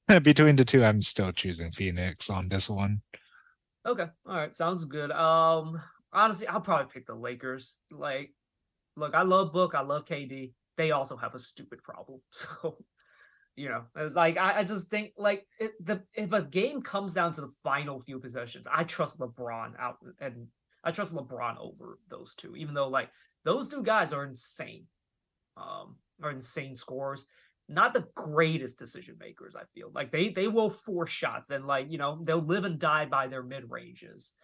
between 0.23 0.57
the 0.57 0.65
two, 0.65 0.85
I'm 0.85 1.03
still 1.03 1.33
choosing 1.33 1.73
Phoenix 1.73 2.31
on 2.31 2.49
this 2.49 2.71
one. 2.71 3.03
Okay. 3.89 4.07
All 4.27 4.37
right. 4.37 4.55
Sounds 4.55 4.85
good. 4.85 5.11
Um 5.11 5.81
honestly, 6.13 6.47
I'll 6.47 6.61
probably 6.61 6.93
pick 6.93 7.07
the 7.07 7.15
Lakers. 7.15 7.79
Like, 7.91 8.35
look, 8.97 9.15
I 9.15 9.23
love 9.23 9.53
Book, 9.53 9.75
I 9.75 9.81
love 9.81 10.05
KD. 10.05 10.53
They 10.77 10.91
also 10.91 11.17
have 11.17 11.35
a 11.35 11.39
stupid 11.39 11.83
problem. 11.83 12.21
So, 12.31 12.79
you 13.57 13.69
know, 13.69 13.87
uh, 13.99 14.11
like 14.13 14.37
I, 14.37 14.61
I 14.61 14.65
just 14.65 14.89
think 14.89 15.15
like 15.17 15.45
it, 15.59 15.73
the 15.85 16.03
if 16.15 16.33
a 16.33 16.43
game 16.43 16.81
comes 16.81 17.15
down 17.15 17.33
to 17.33 17.41
the 17.41 17.51
final 17.65 18.01
few 18.01 18.21
possessions, 18.21 18.67
I 18.71 18.85
trust 18.85 19.19
LeBron 19.19 19.73
out 19.81 19.97
and 20.21 20.49
I 20.85 20.93
trust 20.93 21.17
LeBron 21.17 21.57
over 21.59 21.99
those 22.09 22.37
two, 22.37 22.55
even 22.55 22.75
though 22.75 22.89
like 22.89 23.11
those 23.45 23.69
two 23.69 23.83
guys 23.83 24.13
are 24.13 24.25
insane. 24.25 24.85
Um, 25.57 25.97
are 26.23 26.31
insane 26.31 26.77
scorers. 26.77 27.27
Not 27.69 27.93
the 27.93 28.07
greatest 28.15 28.79
decision 28.79 29.17
makers. 29.21 29.55
I 29.55 29.63
feel 29.75 29.91
like 29.95 30.11
they 30.11 30.31
they 30.31 30.49
will 30.49 30.71
force 30.71 31.11
shots 31.11 31.51
and 31.51 31.67
like 31.67 31.91
you 31.91 31.99
know 31.99 32.19
they'll 32.23 32.39
live 32.39 32.65
and 32.65 32.79
die 32.79 33.07
by 33.07 33.29
their 33.29 33.43
mid 33.43 33.71
ranges, 33.71 34.35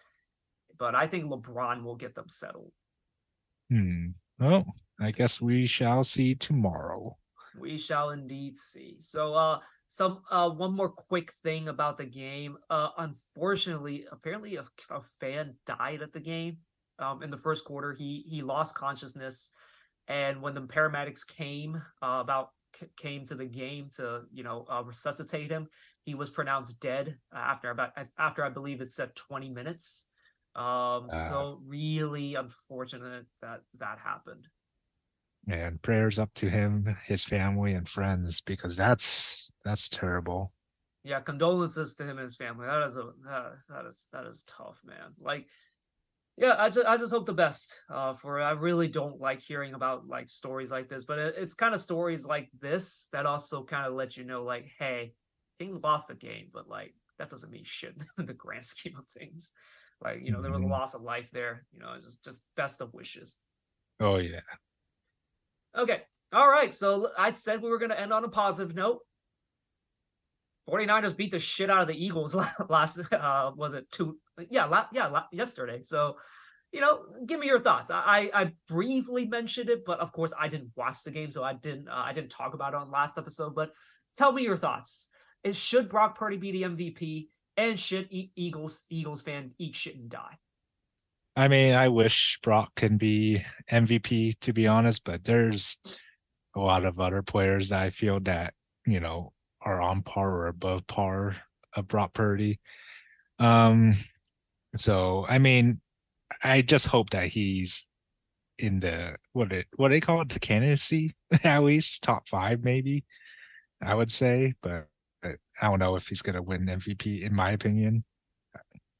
but 0.77 0.95
I 0.95 1.07
think 1.07 1.25
LeBron 1.25 1.83
will 1.83 1.95
get 1.95 2.15
them 2.15 2.29
settled. 2.29 2.71
Hmm. 3.69 4.09
Well, 4.39 4.75
I 4.99 5.11
guess 5.11 5.41
we 5.41 5.65
shall 5.65 6.03
see 6.03 6.35
tomorrow. 6.35 7.17
We 7.57 7.77
shall 7.77 8.11
indeed 8.11 8.57
see. 8.57 8.97
So, 8.99 9.33
uh, 9.33 9.59
some 9.89 10.21
uh, 10.29 10.49
one 10.49 10.75
more 10.75 10.89
quick 10.89 11.31
thing 11.43 11.69
about 11.69 11.97
the 11.97 12.05
game. 12.05 12.57
Uh, 12.69 12.89
unfortunately, 12.97 14.05
apparently 14.11 14.57
a, 14.57 14.65
a 14.89 15.01
fan 15.19 15.55
died 15.65 16.01
at 16.01 16.13
the 16.13 16.19
game. 16.19 16.57
Um, 16.99 17.23
in 17.23 17.29
the 17.29 17.37
first 17.37 17.65
quarter, 17.65 17.93
he 17.93 18.25
he 18.27 18.41
lost 18.41 18.75
consciousness, 18.75 19.51
and 20.07 20.41
when 20.41 20.53
the 20.53 20.61
paramedics 20.61 21.25
came, 21.25 21.81
uh, 22.01 22.19
about 22.21 22.49
came 22.97 23.25
to 23.25 23.35
the 23.35 23.45
game 23.45 23.89
to 23.95 24.23
you 24.31 24.43
know 24.43 24.65
uh, 24.69 24.83
resuscitate 24.83 25.51
him, 25.51 25.69
he 26.03 26.15
was 26.15 26.29
pronounced 26.29 26.79
dead 26.79 27.17
after 27.33 27.69
about 27.69 27.91
after 28.17 28.43
I 28.43 28.49
believe 28.49 28.81
it 28.81 28.91
said 28.91 29.15
twenty 29.15 29.49
minutes. 29.49 30.07
Um, 30.55 31.07
uh, 31.11 31.29
so 31.29 31.61
really 31.65 32.35
unfortunate 32.35 33.25
that 33.41 33.61
that 33.79 33.99
happened. 33.99 34.47
And 35.47 35.81
prayers 35.81 36.17
up 36.17 36.33
to 36.35 36.49
him, 36.49 36.97
his 37.05 37.23
family, 37.23 37.73
and 37.73 37.87
friends 37.87 38.41
because 38.41 38.75
that's 38.75 39.51
that's 39.63 39.89
terrible. 39.89 40.53
Yeah, 41.03 41.19
condolences 41.19 41.95
to 41.97 42.03
him 42.03 42.17
and 42.17 42.21
his 42.21 42.35
family. 42.35 42.65
That 42.65 42.83
is 42.83 42.97
a 42.97 43.11
that, 43.25 43.51
that 43.69 43.85
is 43.85 44.07
that 44.11 44.25
is 44.25 44.43
tough, 44.47 44.79
man. 44.83 45.13
Like, 45.19 45.47
yeah, 46.37 46.55
I 46.57 46.69
just 46.69 46.85
I 46.85 46.97
just 46.97 47.13
hope 47.13 47.25
the 47.25 47.33
best 47.33 47.81
uh, 47.89 48.13
for. 48.13 48.41
I 48.41 48.51
really 48.51 48.89
don't 48.89 49.21
like 49.21 49.41
hearing 49.41 49.73
about 49.73 50.07
like 50.07 50.29
stories 50.29 50.69
like 50.69 50.89
this, 50.89 51.05
but 51.05 51.17
it, 51.17 51.35
it's 51.37 51.55
kind 51.55 51.73
of 51.73 51.79
stories 51.79 52.25
like 52.25 52.49
this 52.59 53.07
that 53.13 53.25
also 53.25 53.63
kind 53.63 53.87
of 53.87 53.93
let 53.93 54.17
you 54.17 54.25
know, 54.25 54.43
like, 54.43 54.69
hey, 54.77 55.13
Kings 55.59 55.77
lost 55.77 56.09
the 56.09 56.15
game, 56.15 56.49
but 56.53 56.67
like 56.67 56.93
that 57.19 57.29
doesn't 57.29 57.51
mean 57.51 57.63
shit 57.63 57.95
in 58.17 58.25
the 58.25 58.33
grand 58.33 58.65
scheme 58.65 58.97
of 58.97 59.07
things. 59.07 59.51
Like, 60.03 60.19
you 60.23 60.33
know, 60.33 60.41
there 60.41 60.51
was 60.51 60.61
a 60.61 60.65
mm-hmm. 60.65 60.73
loss 60.73 60.93
of 60.93 61.01
life 61.01 61.29
there. 61.31 61.65
You 61.71 61.79
know, 61.79 61.95
just 62.01 62.23
just 62.23 62.45
best 62.57 62.81
of 62.81 62.93
wishes. 62.93 63.37
Oh 64.01 64.17
yeah. 64.17 64.41
Okay. 65.77 66.01
All 66.33 66.49
right. 66.49 66.73
So 66.73 67.09
I 67.17 67.31
said 67.31 67.61
we 67.61 67.69
were 67.69 67.79
going 67.79 67.91
to 67.91 67.99
end 67.99 68.11
on 68.11 68.25
a 68.25 68.29
positive 68.29 68.75
note. 68.75 68.99
49ers 70.69 71.15
beat 71.15 71.31
the 71.31 71.39
shit 71.39 71.69
out 71.69 71.83
of 71.83 71.87
the 71.87 72.05
Eagles 72.05 72.35
last 72.69 73.13
uh 73.13 73.51
was 73.55 73.73
it 73.73 73.89
two 73.91 74.17
yeah 74.49 74.65
la- 74.65 74.87
yeah 74.91 75.07
la- 75.07 75.27
yesterday. 75.31 75.81
So 75.83 76.15
you 76.71 76.81
know, 76.81 77.05
give 77.25 77.39
me 77.39 77.47
your 77.47 77.61
thoughts. 77.61 77.89
I 77.89 78.29
I 78.33 78.51
briefly 78.67 79.25
mentioned 79.27 79.69
it, 79.69 79.85
but 79.85 79.99
of 79.99 80.11
course 80.11 80.33
I 80.37 80.49
didn't 80.49 80.71
watch 80.75 81.03
the 81.03 81.11
game, 81.11 81.31
so 81.31 81.41
I 81.41 81.53
didn't 81.53 81.87
uh, 81.87 82.03
I 82.05 82.11
didn't 82.11 82.31
talk 82.31 82.53
about 82.53 82.73
it 82.73 82.77
on 82.77 82.91
last 82.91 83.17
episode. 83.17 83.55
But 83.55 83.71
tell 84.17 84.33
me 84.33 84.43
your 84.43 84.57
thoughts. 84.57 85.07
Should 85.51 85.89
Brock 85.89 86.17
Purdy 86.17 86.37
be 86.37 86.51
the 86.51 86.63
MVP? 86.63 87.27
And 87.55 87.79
should 87.79 88.07
e- 88.09 88.31
Eagles 88.35 88.83
Eagles 88.89 89.21
fan 89.21 89.51
eat 89.57 89.75
shit 89.75 89.95
and 89.95 90.09
die? 90.09 90.37
I 91.37 91.47
mean, 91.47 91.73
I 91.73 91.87
wish 91.87 92.39
Brock 92.43 92.71
can 92.75 92.97
be 92.97 93.45
MVP 93.71 94.39
to 94.41 94.51
be 94.51 94.67
honest, 94.67 95.03
but 95.05 95.23
there's 95.23 95.77
a 96.55 96.59
lot 96.59 96.85
of 96.85 96.99
other 96.99 97.21
players 97.21 97.69
that 97.69 97.83
I 97.83 97.89
feel 97.91 98.19
that 98.21 98.53
you 98.85 98.99
know 98.99 99.31
are 99.65 99.81
on 99.81 100.01
par 100.01 100.29
or 100.29 100.47
above 100.47 100.87
par 100.87 101.35
of 101.75 101.87
Brock 101.87 102.13
Purdy. 102.13 102.59
Um, 103.39 103.93
so 104.77 105.25
I 105.27 105.39
mean, 105.39 105.81
I 106.43 106.61
just 106.61 106.87
hope 106.87 107.09
that 107.11 107.27
he's 107.27 107.87
in 108.57 108.79
the 108.79 109.17
what 109.33 109.51
it 109.51 109.67
what 109.75 109.89
they 109.89 109.99
call 109.99 110.21
it 110.21 110.29
the 110.29 110.39
candidacy 110.39 111.13
at 111.43 111.61
least 111.61 112.01
top 112.01 112.29
five 112.29 112.63
maybe 112.63 113.03
I 113.81 113.93
would 113.93 114.11
say, 114.11 114.53
but 114.61 114.87
I 115.23 115.69
don't 115.69 115.79
know 115.79 115.95
if 115.95 116.07
he's 116.07 116.21
gonna 116.21 116.41
win 116.41 116.65
MVP 116.65 117.21
in 117.21 117.35
my 117.35 117.51
opinion. 117.51 118.03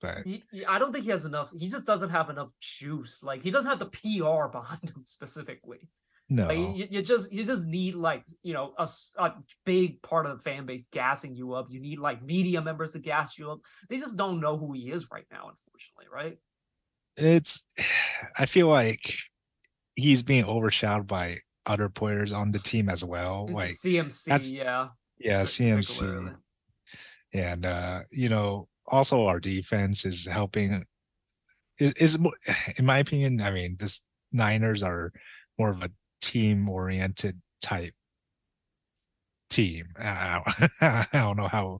But 0.01 0.25
he, 0.25 0.43
I 0.67 0.77
don't 0.77 0.91
think 0.91 1.05
he 1.05 1.11
has 1.11 1.25
enough. 1.25 1.51
He 1.51 1.69
just 1.69 1.87
doesn't 1.87 2.09
have 2.09 2.29
enough 2.29 2.49
juice. 2.59 3.23
Like 3.23 3.43
he 3.43 3.51
doesn't 3.51 3.69
have 3.69 3.79
the 3.79 3.85
PR 3.85 4.47
behind 4.47 4.89
him 4.89 5.03
specifically. 5.05 5.89
No, 6.27 6.47
like, 6.47 6.77
you, 6.77 6.87
you, 6.89 7.01
just 7.03 7.31
you 7.31 7.43
just 7.43 7.67
need 7.67 7.93
like 7.93 8.25
you 8.41 8.53
know 8.53 8.73
a, 8.79 8.87
a 9.19 9.33
big 9.63 10.01
part 10.01 10.25
of 10.25 10.37
the 10.37 10.43
fan 10.43 10.65
base 10.65 10.85
gassing 10.91 11.35
you 11.35 11.53
up. 11.53 11.67
You 11.69 11.79
need 11.79 11.99
like 11.99 12.23
media 12.23 12.61
members 12.61 12.93
to 12.93 12.99
gas 12.99 13.37
you 13.37 13.51
up. 13.51 13.59
They 13.89 13.97
just 13.97 14.17
don't 14.17 14.41
know 14.41 14.57
who 14.57 14.73
he 14.73 14.89
is 14.91 15.07
right 15.11 15.25
now, 15.31 15.51
unfortunately, 15.51 16.07
right? 16.11 16.37
It's. 17.15 17.63
I 18.37 18.47
feel 18.47 18.67
like 18.67 19.13
he's 19.95 20.23
being 20.23 20.45
overshadowed 20.45 21.07
by 21.07 21.39
other 21.65 21.89
players 21.89 22.33
on 22.33 22.51
the 22.51 22.59
team 22.59 22.89
as 22.89 23.03
well. 23.03 23.45
It's 23.47 23.53
like 23.53 23.69
CMC, 23.71 24.51
yeah, 24.51 24.87
yeah, 25.19 25.41
CMC, 25.43 26.35
and 27.33 27.65
uh, 27.65 28.01
you 28.11 28.29
know, 28.29 28.67
also 28.87 29.27
our 29.27 29.39
defense 29.39 30.05
is 30.05 30.25
helping. 30.25 30.85
Is, 31.77 31.93
is 31.93 32.17
in 32.77 32.85
my 32.85 32.97
opinion, 32.97 33.41
I 33.41 33.51
mean, 33.51 33.75
this 33.77 34.01
Niners 34.31 34.81
are 34.81 35.11
more 35.59 35.69
of 35.69 35.83
a 35.83 35.89
team 36.25 36.67
oriented 36.67 37.39
type 37.61 37.93
team. 39.49 39.87
I 39.97 40.41
don't, 40.43 40.71
I 40.81 41.07
don't 41.13 41.37
know 41.37 41.47
how 41.47 41.79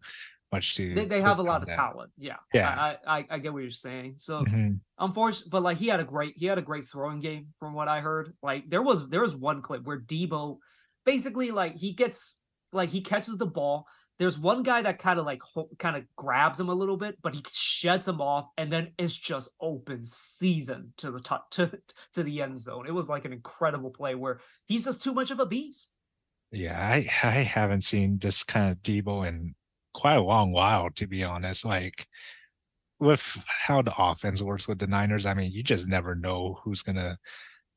much 0.52 0.76
to. 0.76 0.94
They, 0.94 1.06
they 1.06 1.22
have 1.22 1.40
a 1.40 1.42
lot 1.42 1.64
of 1.64 1.68
that. 1.68 1.76
talent. 1.76 2.12
Yeah, 2.18 2.38
yeah. 2.54 2.70
I, 2.70 2.98
I, 3.20 3.26
I 3.32 3.40
get 3.40 3.52
what 3.54 3.64
you're 3.64 3.72
saying. 3.72 4.16
So 4.20 4.44
mm-hmm. 4.44 4.74
unfortunately, 5.00 5.50
but 5.50 5.64
like 5.64 5.78
he 5.78 5.88
had 5.88 6.00
a 6.00 6.04
great 6.04 6.36
he 6.38 6.46
had 6.46 6.60
a 6.60 6.62
great 6.62 6.88
throwing 6.88 7.20
game 7.20 7.48
from 7.60 7.74
what 7.74 7.88
I 7.88 8.02
heard. 8.02 8.34
Like 8.44 8.70
there 8.70 8.84
was 8.84 9.10
there 9.10 9.22
was 9.22 9.36
one 9.36 9.62
clip 9.62 9.84
where 9.84 10.00
Deebo 10.00 10.58
basically 11.06 11.52
like 11.52 11.76
he 11.76 11.94
gets 11.94 12.40
like 12.72 12.90
he 12.90 13.02
catches 13.02 13.38
the 13.38 13.48
ball 13.48 13.88
there's 14.18 14.40
one 14.40 14.64
guy 14.64 14.82
that 14.82 15.00
kind 15.00 15.20
of 15.20 15.26
like 15.26 15.42
ho- 15.42 15.70
kind 15.78 15.98
of 15.98 16.04
grabs 16.16 16.60
him 16.60 16.70
a 16.70 16.74
little 16.74 16.98
bit, 16.98 17.18
but 17.22 17.34
he 17.34 17.44
sheds 17.52 18.08
him 18.08 18.22
off, 18.22 18.48
and 18.58 18.72
then 18.72 18.94
it's 18.98 19.16
just 19.16 19.50
open 19.60 20.06
season 20.06 20.94
to 20.98 21.12
the 21.12 21.20
top 21.20 21.52
to 21.52 21.80
to 22.14 22.24
the 22.24 22.42
end 22.42 22.60
zone. 22.60 22.88
It 22.88 22.94
was 22.94 23.10
like 23.10 23.26
an 23.26 23.34
incredible 23.34 23.90
play 23.90 24.16
where 24.16 24.40
he's 24.66 24.86
just 24.86 25.04
too 25.04 25.14
much 25.14 25.32
of 25.32 25.40
a 25.40 25.46
beast. 25.46 25.96
Yeah, 26.52 26.80
I 26.80 27.08
I 27.24 27.42
haven't 27.42 27.82
seen 27.82 28.18
this 28.20 28.44
kind 28.44 28.72
of 28.72 28.82
Deebo 28.84 29.28
in 29.28 29.56
quite 29.94 30.16
a 30.16 30.22
long 30.22 30.52
while, 30.52 30.90
to 30.92 31.08
be 31.08 31.24
honest. 31.24 31.66
Like 31.66 32.08
with 33.00 33.44
how 33.48 33.82
the 33.82 33.94
offense 33.98 34.42
works 34.42 34.68
with 34.68 34.80
the 34.80 34.88
Niners, 34.88 35.26
I 35.26 35.34
mean, 35.34 35.52
you 35.52 35.64
just 35.64 35.88
never 35.88 36.16
know 36.16 36.60
who's 36.64 36.82
gonna 36.82 37.18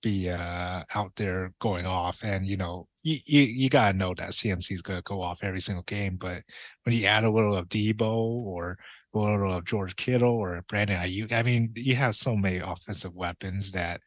be 0.03 0.31
uh 0.31 0.85
out 0.95 1.13
there 1.17 1.53
going 1.61 1.85
off 1.85 2.23
and 2.23 2.47
you 2.47 2.57
know 2.57 2.87
you, 3.09 3.19
you, 3.25 3.43
you 3.43 3.69
gotta 3.71 3.97
know 3.97 4.15
that 4.15 4.31
CMC 4.31 4.73
is 4.73 4.83
gonna 4.83 5.03
go 5.03 5.23
off 5.23 5.43
every 5.43 5.61
single 5.61 5.85
game. 5.85 6.17
But 6.17 6.43
when 6.83 6.95
you 6.95 7.07
add 7.07 7.25
a 7.25 7.31
little 7.31 7.57
of 7.57 7.69
Deebo 7.69 8.03
or 8.03 8.77
a 9.15 9.19
little 9.19 9.53
of 9.53 9.65
George 9.65 9.97
Kittle 9.97 10.35
or 10.35 10.65
Brandon 10.69 11.01
Aiyuk, 11.01 11.33
I 11.33 11.43
mean, 11.43 11.73
you 11.75 11.97
have 11.97 12.17
so 12.17 12.37
many 12.37 12.59
offensive 12.59 13.15
weapons 13.15 13.73
that 13.73 14.01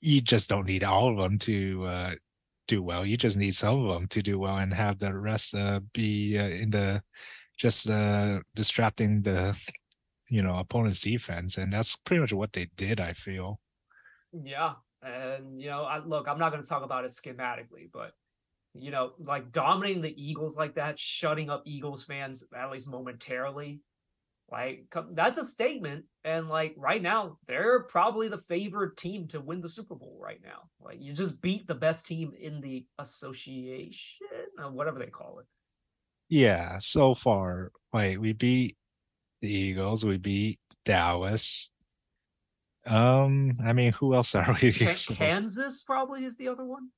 you 0.00 0.20
just 0.20 0.48
don't 0.48 0.66
need 0.66 0.84
all 0.84 1.10
of 1.10 1.16
them 1.16 1.38
to 1.40 1.84
uh, 1.84 2.12
do 2.68 2.82
well. 2.82 3.04
You 3.04 3.16
just 3.16 3.36
need 3.36 3.56
some 3.56 3.84
of 3.84 3.94
them 3.94 4.06
to 4.08 4.22
do 4.22 4.38
well 4.38 4.58
and 4.58 4.72
have 4.72 4.98
the 4.98 5.12
rest 5.16 5.54
uh, 5.54 5.80
be 5.92 6.38
uh, 6.38 6.48
in 6.48 6.70
the 6.70 7.02
just 7.56 7.90
uh, 7.90 8.40
distracting 8.54 9.22
the 9.22 9.58
you 10.28 10.42
know 10.42 10.56
opponent's 10.58 11.00
defense, 11.00 11.58
and 11.58 11.72
that's 11.72 11.96
pretty 11.96 12.20
much 12.20 12.32
what 12.32 12.52
they 12.52 12.68
did. 12.76 13.00
I 13.00 13.12
feel. 13.12 13.58
Yeah, 14.32 14.74
and 15.02 15.60
you 15.60 15.68
know, 15.68 15.82
I, 15.82 15.98
look, 15.98 16.28
I'm 16.28 16.38
not 16.38 16.52
going 16.52 16.62
to 16.62 16.68
talk 16.68 16.84
about 16.84 17.04
it 17.04 17.10
schematically, 17.10 17.90
but 17.92 18.12
you 18.74 18.90
know, 18.90 19.12
like 19.18 19.52
dominating 19.52 20.02
the 20.02 20.22
Eagles 20.22 20.56
like 20.56 20.74
that, 20.74 20.98
shutting 20.98 21.50
up 21.50 21.62
Eagles 21.64 22.04
fans 22.04 22.44
at 22.56 22.70
least 22.70 22.88
momentarily, 22.88 23.80
like 24.50 24.86
that's 25.12 25.38
a 25.38 25.44
statement. 25.44 26.04
And 26.24 26.48
like 26.48 26.74
right 26.76 27.02
now, 27.02 27.38
they're 27.46 27.82
probably 27.82 28.28
the 28.28 28.38
favored 28.38 28.96
team 28.96 29.28
to 29.28 29.40
win 29.40 29.60
the 29.60 29.68
Super 29.68 29.94
Bowl 29.94 30.18
right 30.20 30.40
now. 30.42 30.68
Like 30.80 30.98
you 31.00 31.12
just 31.12 31.40
beat 31.42 31.66
the 31.66 31.74
best 31.74 32.06
team 32.06 32.32
in 32.38 32.60
the 32.60 32.86
association, 32.98 34.26
or 34.58 34.70
whatever 34.70 34.98
they 34.98 35.06
call 35.06 35.40
it. 35.40 35.46
Yeah, 36.28 36.78
so 36.78 37.14
far, 37.14 37.72
like 37.92 38.18
we 38.18 38.32
beat 38.32 38.76
the 39.40 39.50
Eagles, 39.50 40.04
we 40.04 40.18
beat 40.18 40.58
Dallas, 40.84 41.70
um, 42.88 43.52
I 43.64 43.72
mean, 43.72 43.92
who 43.92 44.14
else 44.14 44.34
are 44.34 44.56
we? 44.60 44.72
Kansas 44.72 45.82
probably 45.82 46.24
is 46.24 46.36
the 46.36 46.48
other 46.48 46.64
one. 46.64 46.88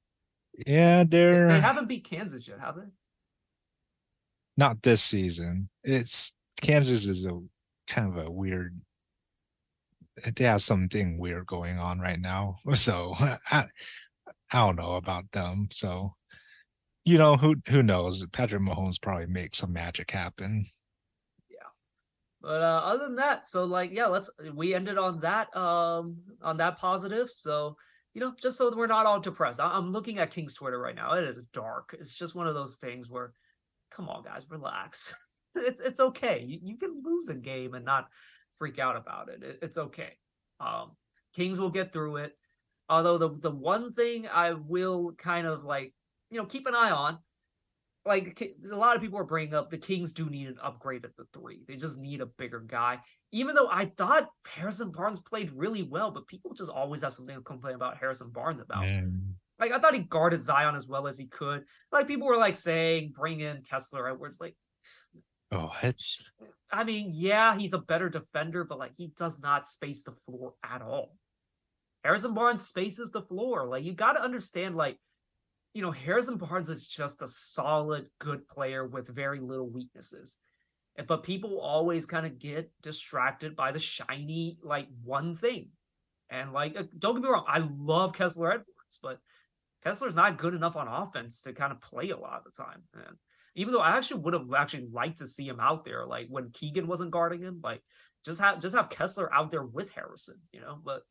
Yeah, 0.66 1.04
they're 1.06 1.48
they 1.48 1.60
haven't 1.60 1.88
beat 1.88 2.04
Kansas 2.04 2.46
yet, 2.46 2.60
have 2.60 2.76
they? 2.76 2.86
Not 4.56 4.82
this 4.82 5.02
season. 5.02 5.68
It's 5.82 6.34
Kansas 6.60 7.06
is 7.06 7.26
a 7.26 7.38
kind 7.86 8.16
of 8.16 8.26
a 8.26 8.30
weird. 8.30 8.80
They 10.36 10.44
have 10.44 10.62
something 10.62 11.18
weird 11.18 11.46
going 11.46 11.78
on 11.78 11.98
right 11.98 12.20
now, 12.20 12.56
so 12.74 13.14
I, 13.18 13.38
I 13.50 13.66
don't 14.52 14.76
know 14.76 14.96
about 14.96 15.30
them. 15.32 15.68
So, 15.72 16.14
you 17.04 17.16
know, 17.16 17.36
who 17.36 17.56
who 17.68 17.82
knows? 17.82 18.24
Patrick 18.32 18.62
Mahomes 18.62 19.00
probably 19.00 19.26
make 19.26 19.54
some 19.54 19.72
magic 19.72 20.10
happen. 20.10 20.66
But 22.42 22.62
uh, 22.62 22.80
other 22.84 23.04
than 23.04 23.16
that, 23.16 23.46
so 23.46 23.64
like 23.64 23.92
yeah, 23.92 24.06
let's 24.06 24.30
we 24.54 24.74
ended 24.74 24.96
on 24.96 25.20
that 25.20 25.54
um 25.54 26.18
on 26.42 26.56
that 26.56 26.78
positive. 26.78 27.30
So 27.30 27.76
you 28.14 28.20
know, 28.20 28.34
just 28.40 28.58
so 28.58 28.74
we're 28.74 28.86
not 28.86 29.06
all 29.06 29.20
depressed. 29.20 29.60
I- 29.60 29.76
I'm 29.76 29.90
looking 29.92 30.18
at 30.18 30.30
King's 30.30 30.54
Twitter 30.54 30.78
right 30.78 30.94
now. 30.94 31.12
It 31.14 31.24
is 31.24 31.44
dark. 31.52 31.94
It's 31.98 32.14
just 32.14 32.34
one 32.34 32.48
of 32.48 32.54
those 32.54 32.76
things 32.76 33.08
where, 33.08 33.32
come 33.90 34.08
on, 34.08 34.24
guys, 34.24 34.46
relax. 34.50 35.14
it's 35.54 35.80
it's 35.80 36.00
okay. 36.00 36.42
You, 36.46 36.58
you 36.62 36.76
can 36.76 37.02
lose 37.04 37.28
a 37.28 37.34
game 37.34 37.74
and 37.74 37.84
not 37.84 38.08
freak 38.56 38.78
out 38.78 38.96
about 38.96 39.28
it. 39.28 39.42
it 39.42 39.58
it's 39.62 39.78
okay. 39.78 40.14
Um, 40.58 40.92
Kings 41.34 41.60
will 41.60 41.70
get 41.70 41.92
through 41.92 42.16
it. 42.16 42.36
Although 42.88 43.18
the 43.18 43.28
the 43.38 43.50
one 43.50 43.92
thing 43.92 44.26
I 44.26 44.52
will 44.52 45.12
kind 45.16 45.46
of 45.46 45.62
like, 45.64 45.94
you 46.30 46.38
know, 46.38 46.46
keep 46.46 46.66
an 46.66 46.74
eye 46.74 46.90
on, 46.90 47.18
like 48.06 48.40
a 48.70 48.76
lot 48.76 48.96
of 48.96 49.02
people 49.02 49.18
are 49.18 49.24
bringing 49.24 49.54
up, 49.54 49.70
the 49.70 49.78
Kings 49.78 50.12
do 50.12 50.28
need 50.30 50.48
an 50.48 50.56
upgrade 50.62 51.04
at 51.04 51.16
the 51.16 51.24
three. 51.34 51.64
They 51.68 51.76
just 51.76 51.98
need 51.98 52.20
a 52.20 52.26
bigger 52.26 52.60
guy. 52.60 53.00
Even 53.32 53.54
though 53.54 53.68
I 53.70 53.92
thought 53.96 54.28
Harrison 54.46 54.90
Barnes 54.90 55.20
played 55.20 55.50
really 55.54 55.82
well, 55.82 56.10
but 56.10 56.26
people 56.26 56.54
just 56.54 56.70
always 56.70 57.02
have 57.02 57.14
something 57.14 57.36
to 57.36 57.42
complain 57.42 57.74
about 57.74 57.98
Harrison 57.98 58.30
Barnes 58.30 58.60
about. 58.60 58.82
Man. 58.82 59.34
Like 59.58 59.72
I 59.72 59.78
thought 59.78 59.94
he 59.94 60.00
guarded 60.00 60.42
Zion 60.42 60.74
as 60.74 60.88
well 60.88 61.06
as 61.06 61.18
he 61.18 61.26
could. 61.26 61.64
Like 61.92 62.08
people 62.08 62.26
were 62.26 62.38
like 62.38 62.54
saying, 62.54 63.12
bring 63.14 63.40
in 63.40 63.62
Kessler 63.62 64.08
Edwards. 64.08 64.40
Like, 64.40 64.56
Oh, 65.52 65.72
it's 65.82 66.22
I 66.70 66.84
mean, 66.84 67.10
yeah, 67.12 67.56
he's 67.56 67.72
a 67.72 67.78
better 67.78 68.08
defender, 68.08 68.64
but 68.64 68.78
like 68.78 68.92
he 68.96 69.12
does 69.16 69.40
not 69.40 69.66
space 69.66 70.04
the 70.04 70.12
floor 70.24 70.54
at 70.64 70.80
all. 70.80 71.16
Harrison 72.04 72.34
Barnes 72.34 72.62
spaces 72.62 73.10
the 73.10 73.22
floor. 73.22 73.66
Like 73.66 73.84
you 73.84 73.92
got 73.92 74.12
to 74.12 74.22
understand, 74.22 74.76
like 74.76 74.98
you 75.72 75.82
know, 75.82 75.90
Harrison 75.90 76.36
Barnes 76.36 76.70
is 76.70 76.86
just 76.86 77.22
a 77.22 77.28
solid, 77.28 78.06
good 78.18 78.48
player 78.48 78.86
with 78.86 79.08
very 79.08 79.40
little 79.40 79.68
weaknesses. 79.68 80.36
But 81.06 81.22
people 81.22 81.60
always 81.60 82.04
kind 82.04 82.26
of 82.26 82.38
get 82.38 82.72
distracted 82.82 83.56
by 83.56 83.72
the 83.72 83.78
shiny, 83.78 84.58
like 84.62 84.88
one 85.04 85.36
thing. 85.36 85.70
And 86.28 86.52
like, 86.52 86.76
uh, 86.76 86.84
don't 86.98 87.14
get 87.14 87.22
me 87.22 87.30
wrong, 87.30 87.44
I 87.48 87.58
love 87.58 88.14
Kessler 88.14 88.50
Edwards, 88.50 88.98
but 89.02 89.20
Kessler's 89.82 90.16
not 90.16 90.38
good 90.38 90.54
enough 90.54 90.76
on 90.76 90.88
offense 90.88 91.40
to 91.42 91.52
kind 91.52 91.72
of 91.72 91.80
play 91.80 92.10
a 92.10 92.16
lot 92.16 92.42
of 92.44 92.44
the 92.44 92.62
time. 92.62 92.82
And 92.94 93.16
even 93.54 93.72
though 93.72 93.80
I 93.80 93.96
actually 93.96 94.20
would 94.20 94.34
have 94.34 94.52
actually 94.56 94.88
liked 94.92 95.18
to 95.18 95.26
see 95.26 95.48
him 95.48 95.58
out 95.60 95.84
there, 95.84 96.06
like 96.06 96.26
when 96.28 96.50
Keegan 96.50 96.86
wasn't 96.86 97.10
guarding 97.12 97.40
him, 97.42 97.60
like 97.62 97.82
just 98.24 98.40
have 98.40 98.60
just 98.60 98.76
have 98.76 98.90
Kessler 98.90 99.32
out 99.32 99.50
there 99.50 99.64
with 99.64 99.90
Harrison, 99.92 100.40
you 100.52 100.60
know. 100.60 100.78
But 100.82 101.02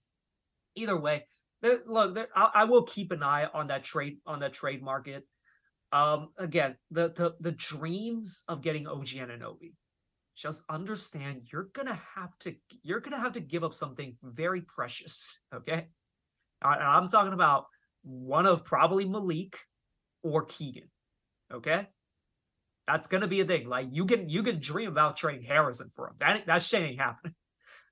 either 0.75 0.97
way, 0.97 1.25
there, 1.61 1.79
look, 1.85 2.15
there, 2.15 2.27
I, 2.35 2.49
I, 2.53 2.63
will 2.65 2.83
keep 2.83 3.11
an 3.11 3.23
eye 3.23 3.47
on 3.53 3.67
that 3.67 3.83
trade 3.83 4.17
on 4.25 4.39
that 4.39 4.53
trade 4.53 4.81
market. 4.81 5.25
Um, 5.91 6.29
again, 6.37 6.75
the 6.91 7.09
the 7.09 7.35
the 7.39 7.51
dreams 7.51 8.43
of 8.47 8.61
getting 8.61 8.87
OG 8.87 9.07
Anunoby. 9.07 9.73
Just 10.37 10.63
understand 10.69 11.47
you're 11.51 11.69
gonna 11.73 11.99
have 12.15 12.37
to 12.39 12.55
you're 12.81 13.01
gonna 13.01 13.19
have 13.19 13.33
to 13.33 13.41
give 13.41 13.63
up 13.63 13.73
something 13.73 14.17
very 14.23 14.61
precious. 14.61 15.41
Okay, 15.53 15.87
I, 16.61 16.77
I'm 16.77 17.09
talking 17.09 17.33
about 17.33 17.65
one 18.03 18.45
of 18.45 18.63
probably 18.63 19.05
Malik 19.05 19.57
or 20.23 20.45
Keegan. 20.45 20.89
Okay, 21.51 21.87
that's 22.87 23.07
gonna 23.07 23.27
be 23.27 23.41
a 23.41 23.45
thing. 23.45 23.67
Like 23.67 23.87
you 23.91 24.05
can 24.05 24.29
you 24.29 24.43
can 24.43 24.59
dream 24.59 24.89
about 24.89 25.17
trading 25.17 25.43
Harrison 25.43 25.91
for 25.95 26.07
him. 26.07 26.15
That 26.19 26.45
that 26.47 26.63
shit 26.63 26.83
ain't 26.83 26.99
happening. 26.99 27.35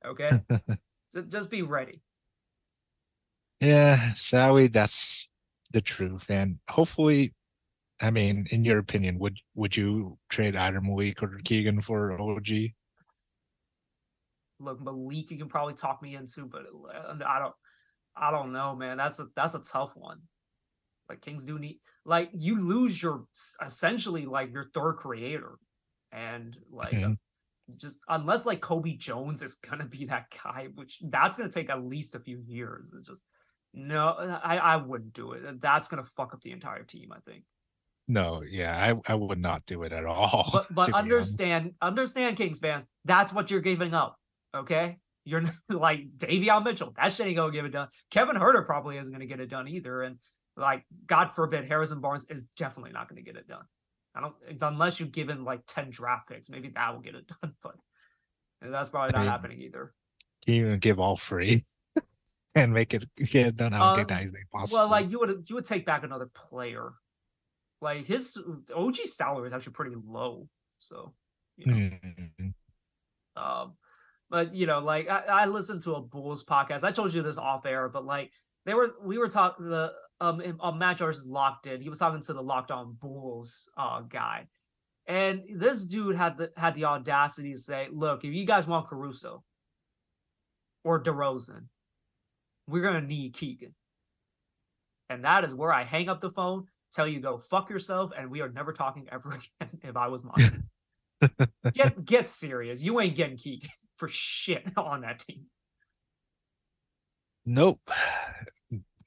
Okay, 0.05 0.29
just, 1.13 1.27
just 1.27 1.51
be 1.51 1.63
ready. 1.63 2.01
Yeah, 3.59 4.13
sadly, 4.13 4.67
that's 4.67 5.29
the 5.73 5.81
truth. 5.81 6.29
And 6.29 6.59
hopefully, 6.69 7.33
I 8.01 8.11
mean, 8.11 8.45
in 8.51 8.63
your 8.63 8.77
opinion, 8.77 9.17
would 9.19 9.37
would 9.55 9.75
you 9.75 10.17
trade 10.29 10.55
either 10.55 10.81
Malik 10.81 11.23
or 11.23 11.39
Keegan 11.43 11.81
for 11.81 12.19
OG? 12.19 12.47
Look, 14.59 14.81
Malik, 14.81 15.31
you 15.31 15.37
can 15.37 15.49
probably 15.49 15.73
talk 15.73 16.01
me 16.01 16.15
into, 16.15 16.45
but 16.45 16.63
uh, 16.93 17.15
I 17.25 17.39
don't, 17.39 17.55
I 18.15 18.31
don't 18.31 18.51
know, 18.53 18.75
man. 18.75 18.97
That's 18.97 19.19
a 19.19 19.27
that's 19.35 19.55
a 19.55 19.63
tough 19.63 19.95
one. 19.95 20.21
Like 21.09 21.21
Kings 21.21 21.45
do 21.45 21.57
need, 21.57 21.79
like 22.05 22.29
you 22.33 22.61
lose 22.61 23.01
your 23.01 23.25
essentially 23.65 24.25
like 24.25 24.51
your 24.51 24.65
third 24.73 24.93
creator, 24.97 25.57
and 26.11 26.55
like 26.71 26.93
mm-hmm. 26.93 27.13
just 27.77 27.99
unless 28.07 28.45
like 28.45 28.61
Colby 28.61 28.93
Jones 28.93 29.41
is 29.41 29.55
gonna 29.55 29.85
be 29.85 30.05
that 30.05 30.25
guy, 30.43 30.67
which 30.75 30.99
that's 31.03 31.37
gonna 31.37 31.49
take 31.49 31.71
at 31.71 31.83
least 31.83 32.13
a 32.13 32.19
few 32.19 32.43
years. 32.45 32.91
It's 32.95 33.07
just 33.07 33.23
no, 33.77 34.39
I, 34.43 34.57
I 34.57 34.75
wouldn't 34.77 35.13
do 35.13 35.33
it. 35.33 35.61
That's 35.61 35.87
gonna 35.87 36.03
fuck 36.03 36.33
up 36.33 36.41
the 36.41 36.51
entire 36.51 36.83
team, 36.83 37.11
I 37.11 37.19
think. 37.29 37.43
No, 38.07 38.41
yeah, 38.41 38.75
I, 38.75 39.11
I 39.11 39.15
would 39.15 39.39
not 39.39 39.65
do 39.67 39.83
it 39.83 39.91
at 39.91 40.03
all. 40.03 40.49
But 40.51 40.65
but 40.73 40.93
understand 40.93 41.73
understand 41.79 42.37
Kings 42.37 42.57
fan, 42.57 42.85
that's 43.05 43.31
what 43.31 43.51
you're 43.51 43.61
giving 43.61 43.93
up. 43.93 44.17
Okay? 44.55 44.97
You're 45.25 45.43
like 45.69 46.17
Davion 46.17 46.63
Mitchell, 46.63 46.93
that 46.97 47.13
shit 47.13 47.27
ain't 47.27 47.35
gonna 47.35 47.51
get 47.51 47.65
it 47.65 47.69
done. 47.69 47.89
Kevin 48.09 48.35
Huerter 48.35 48.65
probably 48.65 48.97
isn't 48.97 49.13
gonna 49.13 49.27
get 49.27 49.39
it 49.39 49.49
done 49.49 49.67
either. 49.67 50.01
And 50.01 50.17
like, 50.55 50.83
God 51.05 51.27
forbid, 51.35 51.67
Harrison 51.67 52.01
Barnes 52.01 52.25
is 52.31 52.47
definitely 52.57 52.93
not 52.93 53.07
gonna 53.07 53.21
get 53.21 53.35
it 53.35 53.47
done. 53.47 53.65
I 54.15 54.21
don't 54.21 54.35
unless 54.59 54.99
you 54.99 55.05
give 55.05 55.29
him 55.29 55.45
like 55.45 55.61
10 55.67 55.91
draft 55.91 56.29
picks, 56.29 56.49
maybe 56.49 56.69
that 56.69 56.95
will 56.95 57.01
get 57.01 57.13
it 57.13 57.27
done, 57.41 57.53
but 57.61 57.75
that's 58.59 58.89
probably 58.89 59.11
not 59.11 59.19
I 59.19 59.21
mean, 59.21 59.29
happening 59.29 59.61
either. 59.61 59.93
Can 60.43 60.55
you 60.55 60.65
even 60.65 60.79
give 60.79 60.99
all 60.99 61.15
free? 61.15 61.63
And 62.57 62.73
make 62.73 62.93
it 62.93 63.05
get 63.17 63.55
done. 63.55 63.73
I 63.73 63.79
don't 63.79 63.87
um, 63.89 63.95
think 63.95 64.07
that 64.09 64.23
is 64.23 64.31
possible. 64.51 64.79
Well, 64.79 64.91
like 64.91 65.09
you 65.09 65.19
would 65.19 65.49
you 65.49 65.55
would 65.55 65.65
take 65.65 65.85
back 65.85 66.03
another 66.03 66.29
player. 66.33 66.93
Like 67.81 68.05
his 68.05 68.37
OG 68.75 68.95
salary 69.05 69.47
is 69.47 69.53
actually 69.53 69.73
pretty 69.73 69.95
low, 69.95 70.47
so 70.79 71.13
you 71.57 71.65
know. 71.65 71.75
Mm-hmm. 71.77 72.49
Um, 73.41 73.73
but 74.29 74.53
you 74.53 74.65
know, 74.65 74.79
like 74.79 75.09
I, 75.09 75.23
I 75.27 75.45
listened 75.45 75.83
to 75.83 75.95
a 75.95 76.01
Bulls 76.01 76.43
podcast. 76.43 76.83
I 76.83 76.91
told 76.91 77.13
you 77.13 77.21
this 77.21 77.37
off 77.37 77.65
air, 77.65 77.87
but 77.89 78.05
like 78.05 78.31
they 78.65 78.73
were 78.73 78.93
we 79.03 79.17
were 79.17 79.29
talking 79.29 79.69
the 79.69 79.93
um 80.19 80.41
on 80.59 80.79
Matt 80.79 80.97
George 80.97 81.15
is 81.15 81.27
locked 81.27 81.67
in. 81.67 81.81
He 81.81 81.89
was 81.89 81.99
talking 81.99 82.21
to 82.21 82.33
the 82.33 82.41
locked 82.41 82.71
on 82.71 82.97
Bulls 82.99 83.69
uh 83.77 84.01
guy. 84.01 84.47
And 85.07 85.43
this 85.55 85.85
dude 85.85 86.17
had 86.17 86.37
the 86.37 86.51
had 86.57 86.75
the 86.75 86.85
audacity 86.85 87.53
to 87.53 87.59
say, 87.59 87.87
look, 87.91 88.25
if 88.25 88.33
you 88.33 88.45
guys 88.45 88.67
want 88.67 88.87
Caruso 88.87 89.43
or 90.83 91.01
DeRozan, 91.01 91.67
we're 92.67 92.83
gonna 92.83 93.01
need 93.01 93.33
Keegan. 93.33 93.73
And 95.09 95.23
that 95.23 95.43
is 95.43 95.53
where 95.53 95.71
I 95.71 95.83
hang 95.83 96.09
up 96.09 96.19
the 96.21 96.31
phone, 96.31 96.65
tell 96.91 97.07
you 97.07 97.19
go 97.19 97.37
fuck 97.37 97.69
yourself, 97.69 98.11
and 98.17 98.29
we 98.29 98.41
are 98.41 98.49
never 98.49 98.73
talking 98.73 99.07
ever 99.11 99.29
again 99.29 99.79
if 99.83 99.95
I 99.95 100.07
was 100.07 100.23
Monty. 100.23 100.57
get 101.73 102.03
get 102.05 102.27
serious. 102.27 102.83
You 102.83 102.99
ain't 102.99 103.15
getting 103.15 103.37
Keegan 103.37 103.69
for 103.97 104.07
shit 104.07 104.69
on 104.77 105.01
that 105.01 105.19
team. 105.19 105.45
Nope. 107.45 107.79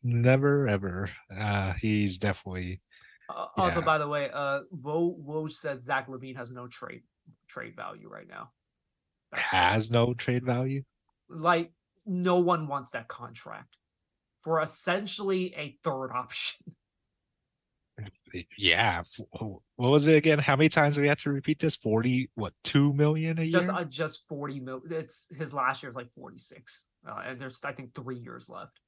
Never 0.03 0.67
ever. 0.67 1.11
Uh 1.37 1.75
he's 1.75 2.19
definitely 2.19 2.81
uh, 3.29 3.47
yeah. 3.57 3.63
also 3.63 3.83
by 3.83 3.99
the 3.99 4.09
way, 4.09 4.31
uh 4.33 4.61
Vo 4.73 5.15
Woj 5.23 5.53
said 5.53 5.85
Zach 5.85 6.09
LaVine 6.09 6.37
has 6.37 6.53
no 6.53 6.67
trade 6.67 7.03
trade 7.49 7.77
value 7.77 8.09
right 8.09 8.27
now. 8.27 8.51
That's 9.31 9.51
has 9.51 9.91
no 9.91 10.15
trade 10.15 10.45
value? 10.45 10.83
Like 11.29 11.73
no 12.07 12.37
one 12.37 12.67
wants 12.67 12.93
that 12.93 13.09
contract 13.09 13.77
for 14.43 14.61
essentially 14.61 15.55
a 15.57 15.77
third 15.83 16.11
option. 16.13 16.75
Yeah. 18.57 19.03
What 19.41 19.61
was 19.77 20.07
it 20.07 20.15
again? 20.15 20.39
How 20.39 20.57
many 20.57 20.69
times 20.69 20.95
do 20.95 21.03
we 21.03 21.09
have 21.09 21.21
to 21.23 21.31
repeat 21.31 21.59
this? 21.59 21.77
40, 21.77 22.31
what, 22.35 22.53
2 22.65 22.93
million 22.93 23.39
a 23.39 23.51
just, 23.51 23.69
year? 23.69 23.77
Uh, 23.77 23.85
just 23.85 24.29
40 24.29 24.61
million. 24.61 24.83
It's 24.91 25.35
his 25.37 25.53
last 25.53 25.83
year 25.83 25.91
is 25.91 25.97
like 25.97 26.13
46. 26.15 26.87
Uh, 27.07 27.23
and 27.27 27.41
there's, 27.41 27.61
I 27.65 27.73
think, 27.73 27.95
three 27.95 28.19
years 28.19 28.49
left. 28.49 28.79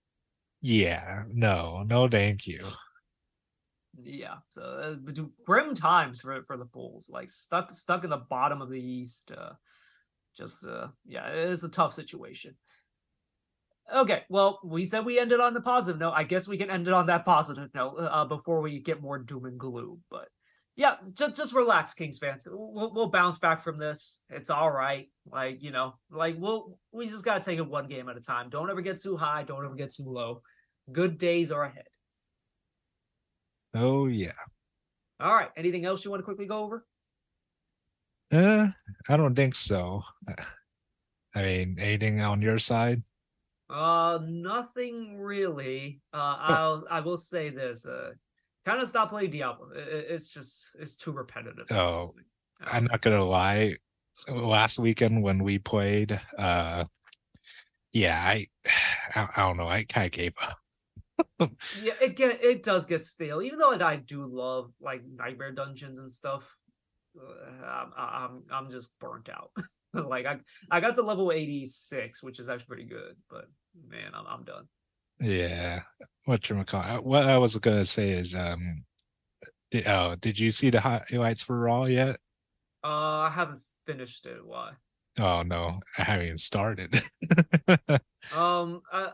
Yeah. 0.60 1.24
No, 1.28 1.82
no, 1.82 2.08
thank 2.08 2.46
you. 2.46 2.64
Yeah. 4.00 4.36
So 4.48 4.62
uh, 4.62 5.22
grim 5.44 5.74
times 5.74 6.20
for, 6.20 6.42
for 6.44 6.56
the 6.56 6.64
Bulls. 6.64 7.10
Like 7.12 7.30
stuck, 7.30 7.70
stuck 7.72 8.04
in 8.04 8.10
the 8.10 8.18
bottom 8.18 8.62
of 8.62 8.70
the 8.70 8.80
East. 8.80 9.32
Uh, 9.36 9.54
just, 10.36 10.66
uh, 10.66 10.88
yeah, 11.04 11.28
it 11.28 11.48
is 11.48 11.64
a 11.64 11.68
tough 11.68 11.92
situation. 11.92 12.56
Okay, 13.92 14.22
well, 14.30 14.58
we 14.64 14.84
said 14.84 15.04
we 15.04 15.18
ended 15.18 15.40
on 15.40 15.52
the 15.52 15.60
positive 15.60 16.00
note. 16.00 16.14
I 16.16 16.24
guess 16.24 16.48
we 16.48 16.56
can 16.56 16.70
end 16.70 16.88
it 16.88 16.94
on 16.94 17.06
that 17.06 17.26
positive 17.26 17.68
note 17.74 17.96
uh, 17.98 18.24
before 18.24 18.62
we 18.62 18.80
get 18.80 19.02
more 19.02 19.18
doom 19.18 19.44
and 19.44 19.58
gloom. 19.58 20.02
But 20.10 20.28
yeah, 20.76 20.96
just 21.12 21.36
just 21.36 21.54
relax, 21.54 21.92
Kings 21.92 22.18
fans. 22.18 22.48
We'll, 22.50 22.92
we'll 22.94 23.10
bounce 23.10 23.38
back 23.38 23.60
from 23.60 23.78
this. 23.78 24.22
It's 24.30 24.48
all 24.48 24.72
right. 24.72 25.08
Like 25.30 25.62
you 25.62 25.70
know, 25.70 25.94
like 26.10 26.36
we'll 26.38 26.78
we 26.90 27.06
just 27.06 27.24
gotta 27.24 27.44
take 27.44 27.58
it 27.58 27.68
one 27.68 27.88
game 27.88 28.08
at 28.08 28.16
a 28.16 28.20
time. 28.20 28.48
Don't 28.48 28.70
ever 28.70 28.80
get 28.80 29.00
too 29.00 29.16
high. 29.16 29.42
Don't 29.42 29.64
ever 29.64 29.74
get 29.74 29.92
too 29.92 30.08
low. 30.08 30.40
Good 30.90 31.18
days 31.18 31.52
are 31.52 31.64
ahead. 31.64 31.84
Oh 33.74 34.06
yeah. 34.06 34.32
All 35.20 35.34
right. 35.34 35.50
Anything 35.56 35.84
else 35.84 36.04
you 36.04 36.10
want 36.10 36.20
to 36.20 36.24
quickly 36.24 36.46
go 36.46 36.64
over? 36.64 36.86
Uh, 38.32 38.68
I 39.08 39.16
don't 39.18 39.34
think 39.34 39.54
so. 39.54 40.02
I 41.34 41.42
mean, 41.42 41.76
anything 41.78 42.20
on 42.20 42.40
your 42.40 42.58
side? 42.58 43.02
Uh, 43.72 44.18
nothing 44.22 45.18
really. 45.18 46.00
Uh, 46.12 46.36
I'll 46.38 46.84
I 46.90 47.00
will 47.00 47.16
say 47.16 47.48
this. 47.48 47.86
Uh, 47.86 48.10
kind 48.66 48.82
of 48.82 48.88
stop 48.88 49.08
playing 49.08 49.30
Diablo. 49.30 49.70
It, 49.74 50.06
it's 50.10 50.34
just 50.34 50.76
it's 50.78 50.96
too 50.96 51.12
repetitive. 51.12 51.70
Oh, 51.72 52.14
I'm 52.70 52.84
not 52.84 53.00
gonna 53.00 53.24
lie. 53.24 53.76
Last 54.28 54.78
weekend 54.78 55.22
when 55.22 55.42
we 55.42 55.58
played, 55.58 56.20
uh, 56.38 56.84
yeah, 57.92 58.20
I 58.22 58.48
I, 59.14 59.28
I 59.36 59.40
don't 59.40 59.56
know. 59.56 59.68
I 59.68 59.84
kind 59.84 60.06
of 60.06 60.12
gave 60.12 60.34
up. 60.42 60.58
yeah, 61.82 61.94
it 62.00 62.16
get 62.16 62.44
it 62.44 62.62
does 62.62 62.84
get 62.84 63.06
stale. 63.06 63.40
Even 63.40 63.58
though 63.58 63.70
I 63.70 63.96
do 63.96 64.26
love 64.26 64.70
like 64.82 65.02
nightmare 65.16 65.52
dungeons 65.52 65.98
and 65.98 66.12
stuff, 66.12 66.56
uh, 67.18 67.66
I'm 67.66 67.92
I'm, 67.96 68.42
I'm 68.50 68.70
just 68.70 68.98
burnt 68.98 69.30
out. 69.30 69.50
like 69.94 70.26
I 70.26 70.40
I 70.70 70.80
got 70.80 70.94
to 70.96 71.02
level 71.02 71.32
eighty 71.32 71.64
six, 71.64 72.22
which 72.22 72.38
is 72.38 72.50
actually 72.50 72.66
pretty 72.66 72.84
good, 72.84 73.16
but 73.30 73.46
man, 73.88 74.12
I'm 74.14 74.26
I'm 74.26 74.44
done. 74.44 74.68
Yeah, 75.20 75.82
what 76.24 76.48
you 76.48 76.64
call 76.64 77.02
what 77.02 77.26
I 77.26 77.38
was 77.38 77.56
gonna 77.56 77.84
say 77.84 78.10
is 78.10 78.34
um, 78.34 78.84
oh, 79.86 80.16
did 80.16 80.38
you 80.38 80.50
see 80.50 80.70
the 80.70 80.80
highlights 80.80 81.42
for 81.42 81.58
Raw 81.58 81.84
yet? 81.84 82.16
Uh, 82.84 83.20
I 83.20 83.30
haven't 83.32 83.60
finished 83.86 84.26
it. 84.26 84.44
Why? 84.44 84.72
Oh 85.18 85.42
no, 85.42 85.80
I 85.98 86.04
haven't 86.04 86.26
even 86.26 86.38
started. 86.38 87.02
um, 88.34 88.80
uh, 88.90 89.10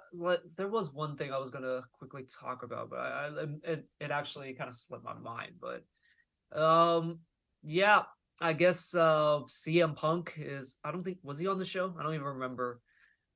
there 0.56 0.68
was 0.68 0.94
one 0.94 1.16
thing 1.16 1.32
I 1.32 1.38
was 1.38 1.50
gonna 1.50 1.82
quickly 1.98 2.24
talk 2.40 2.62
about, 2.62 2.90
but 2.90 3.00
I, 3.00 3.26
I 3.26 3.70
it 3.72 3.84
it 4.00 4.10
actually 4.10 4.54
kind 4.54 4.68
of 4.68 4.74
slipped 4.74 5.04
my 5.04 5.14
mind. 5.14 5.54
But 5.60 6.58
um, 6.58 7.18
yeah, 7.64 8.02
I 8.40 8.52
guess 8.52 8.94
uh 8.94 9.40
CM 9.48 9.96
Punk 9.96 10.34
is. 10.36 10.76
I 10.84 10.92
don't 10.92 11.02
think 11.02 11.18
was 11.22 11.38
he 11.38 11.48
on 11.48 11.58
the 11.58 11.64
show. 11.64 11.94
I 11.98 12.02
don't 12.02 12.14
even 12.14 12.26
remember. 12.26 12.80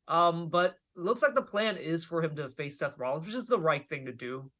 Um, 0.07 0.49
but 0.49 0.77
looks 0.97 1.23
like 1.23 1.35
the 1.35 1.43
plan 1.43 1.77
is 1.77 2.05
for 2.05 2.23
him 2.23 2.37
to 2.37 2.49
face 2.49 2.79
Seth 2.79 2.99
Rollins, 2.99 3.27
which 3.27 3.37
is 3.37 3.49
the 3.49 3.59
right 3.59 3.89
thing 3.89 4.07
to 4.07 4.13
do. 4.13 4.51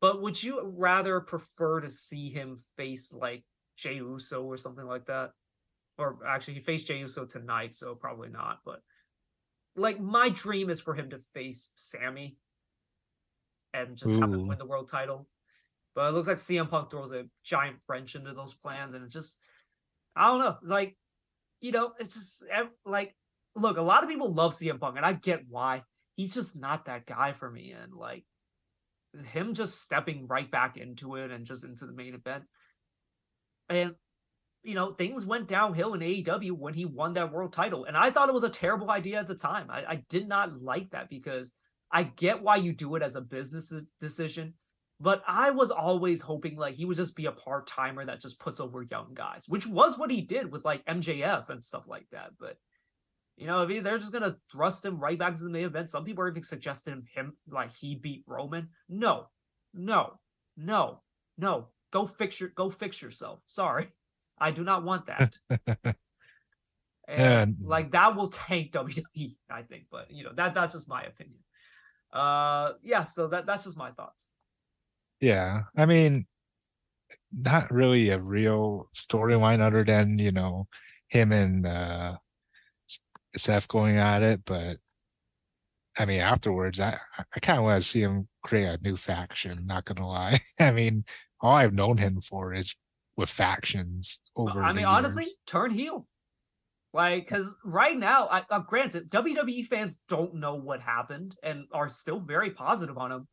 But 0.00 0.22
would 0.22 0.42
you 0.42 0.62
rather 0.64 1.20
prefer 1.20 1.80
to 1.80 1.88
see 1.88 2.30
him 2.30 2.58
face 2.76 3.12
like 3.12 3.44
Jey 3.76 3.96
Uso 3.96 4.42
or 4.42 4.56
something 4.56 4.86
like 4.86 5.06
that? 5.06 5.32
Or 5.98 6.18
actually, 6.26 6.54
he 6.54 6.60
faced 6.60 6.86
Jey 6.86 6.98
Uso 6.98 7.26
tonight, 7.26 7.76
so 7.76 7.94
probably 7.94 8.30
not. 8.30 8.60
But 8.64 8.80
like, 9.76 10.00
my 10.00 10.30
dream 10.30 10.70
is 10.70 10.80
for 10.80 10.94
him 10.94 11.10
to 11.10 11.18
face 11.18 11.70
Sami 11.76 12.36
and 13.74 13.96
just 13.96 14.10
Ooh. 14.10 14.20
have 14.20 14.32
him 14.32 14.48
win 14.48 14.58
the 14.58 14.66
world 14.66 14.88
title. 14.88 15.28
But 15.94 16.08
it 16.08 16.12
looks 16.12 16.28
like 16.28 16.38
CM 16.38 16.70
Punk 16.70 16.90
throws 16.90 17.12
a 17.12 17.26
giant 17.44 17.76
wrench 17.88 18.14
into 18.14 18.32
those 18.32 18.54
plans, 18.54 18.94
and 18.94 19.04
it 19.04 19.10
just, 19.10 19.38
I 20.16 20.28
don't 20.28 20.38
know. 20.38 20.56
It's 20.62 20.70
like, 20.70 20.96
you 21.60 21.72
know, 21.72 21.92
it's 21.98 22.14
just 22.14 22.44
like, 22.86 23.14
look, 23.56 23.76
a 23.76 23.82
lot 23.82 24.02
of 24.02 24.08
people 24.08 24.32
love 24.32 24.52
CM 24.52 24.80
Punk, 24.80 24.96
and 24.96 25.06
I 25.06 25.12
get 25.12 25.44
why. 25.48 25.82
He's 26.16 26.34
just 26.34 26.60
not 26.60 26.86
that 26.86 27.06
guy 27.06 27.32
for 27.32 27.50
me, 27.50 27.72
and 27.72 27.94
like, 27.94 28.24
him 29.32 29.54
just 29.54 29.80
stepping 29.80 30.26
right 30.26 30.50
back 30.50 30.76
into 30.76 31.16
it 31.16 31.30
and 31.30 31.44
just 31.44 31.64
into 31.64 31.86
the 31.86 31.92
main 31.92 32.14
event. 32.14 32.44
And 33.68 33.94
you 34.62 34.74
know, 34.74 34.92
things 34.92 35.24
went 35.24 35.48
downhill 35.48 35.94
in 35.94 36.00
AEW 36.00 36.52
when 36.52 36.74
he 36.74 36.84
won 36.84 37.14
that 37.14 37.32
world 37.32 37.52
title. 37.52 37.84
And 37.84 37.96
I 37.96 38.10
thought 38.10 38.28
it 38.28 38.34
was 38.34 38.44
a 38.44 38.50
terrible 38.50 38.90
idea 38.90 39.18
at 39.18 39.28
the 39.28 39.34
time. 39.34 39.68
I, 39.70 39.84
I 39.88 40.04
did 40.08 40.28
not 40.28 40.60
like 40.60 40.90
that 40.90 41.08
because 41.08 41.52
I 41.90 42.02
get 42.02 42.42
why 42.42 42.56
you 42.56 42.74
do 42.74 42.94
it 42.96 43.02
as 43.02 43.16
a 43.16 43.22
business 43.22 43.72
decision. 44.00 44.54
But 45.00 45.22
I 45.26 45.50
was 45.50 45.70
always 45.70 46.20
hoping 46.20 46.56
like 46.56 46.74
he 46.74 46.84
would 46.84 46.98
just 46.98 47.16
be 47.16 47.24
a 47.24 47.32
part 47.32 47.66
timer 47.66 48.04
that 48.04 48.20
just 48.20 48.38
puts 48.38 48.60
over 48.60 48.82
young 48.82 49.14
guys, 49.14 49.46
which 49.48 49.66
was 49.66 49.98
what 49.98 50.10
he 50.10 50.20
did 50.20 50.52
with 50.52 50.62
like 50.62 50.84
MJF 50.84 51.48
and 51.48 51.64
stuff 51.64 51.84
like 51.88 52.06
that. 52.12 52.32
But 52.38 52.58
you 53.40 53.46
know, 53.46 53.62
if 53.62 53.70
he, 53.70 53.80
they're 53.80 53.96
just 53.96 54.12
gonna 54.12 54.36
thrust 54.52 54.84
him 54.84 55.00
right 55.00 55.18
back 55.18 55.34
to 55.34 55.42
the 55.42 55.48
main 55.48 55.64
event, 55.64 55.88
some 55.88 56.04
people 56.04 56.22
are 56.22 56.28
even 56.28 56.42
suggesting 56.42 57.04
him, 57.14 57.38
like 57.48 57.72
he 57.72 57.94
beat 57.94 58.22
Roman. 58.26 58.68
No, 58.86 59.28
no, 59.72 60.18
no, 60.58 61.00
no. 61.38 61.68
Go 61.90 62.06
fix 62.06 62.38
your 62.38 62.50
go 62.50 62.68
fix 62.68 63.00
yourself. 63.00 63.40
Sorry. 63.46 63.88
I 64.38 64.50
do 64.50 64.62
not 64.62 64.84
want 64.84 65.06
that. 65.06 65.36
and, 65.80 65.96
and 67.08 67.56
like 67.62 67.92
that 67.92 68.14
will 68.14 68.28
tank 68.28 68.72
WWE, 68.72 69.36
I 69.50 69.62
think. 69.62 69.84
But 69.90 70.10
you 70.10 70.24
know, 70.24 70.32
that 70.34 70.54
that's 70.54 70.74
just 70.74 70.88
my 70.88 71.02
opinion. 71.02 71.38
Uh 72.12 72.72
yeah, 72.82 73.04
so 73.04 73.28
that 73.28 73.46
that's 73.46 73.64
just 73.64 73.78
my 73.78 73.90
thoughts. 73.92 74.28
Yeah. 75.18 75.62
I 75.74 75.86
mean, 75.86 76.26
not 77.32 77.70
really 77.70 78.10
a 78.10 78.20
real 78.20 78.90
storyline 78.94 79.60
other 79.60 79.82
than, 79.82 80.18
you 80.18 80.30
know, 80.30 80.68
him 81.08 81.32
and 81.32 81.66
uh 81.66 82.16
Seth 83.36 83.68
going 83.68 83.96
at 83.96 84.22
it, 84.22 84.42
but 84.44 84.78
I 85.98 86.06
mean, 86.06 86.20
afterwards, 86.20 86.80
I 86.80 86.98
I 87.18 87.40
kind 87.40 87.58
of 87.58 87.64
want 87.64 87.82
to 87.82 87.88
see 87.88 88.00
him 88.00 88.28
create 88.42 88.66
a 88.66 88.82
new 88.82 88.96
faction. 88.96 89.66
Not 89.66 89.84
gonna 89.84 90.08
lie. 90.08 90.40
I 90.60 90.72
mean, 90.72 91.04
all 91.40 91.54
I've 91.54 91.74
known 91.74 91.96
him 91.96 92.20
for 92.20 92.54
is 92.54 92.76
with 93.16 93.28
factions 93.28 94.20
over. 94.36 94.62
I 94.62 94.72
mean, 94.72 94.84
honestly, 94.84 95.26
turn 95.46 95.70
heel. 95.70 96.06
Like, 96.92 97.24
because 97.24 97.56
right 97.64 97.96
now, 97.96 98.26
I, 98.26 98.42
uh, 98.50 98.58
granted, 98.60 99.10
WWE 99.10 99.64
fans 99.66 100.00
don't 100.08 100.34
know 100.34 100.56
what 100.56 100.80
happened 100.80 101.36
and 101.42 101.66
are 101.72 101.88
still 101.88 102.18
very 102.18 102.50
positive 102.50 102.98
on 102.98 103.12
him. 103.12 103.28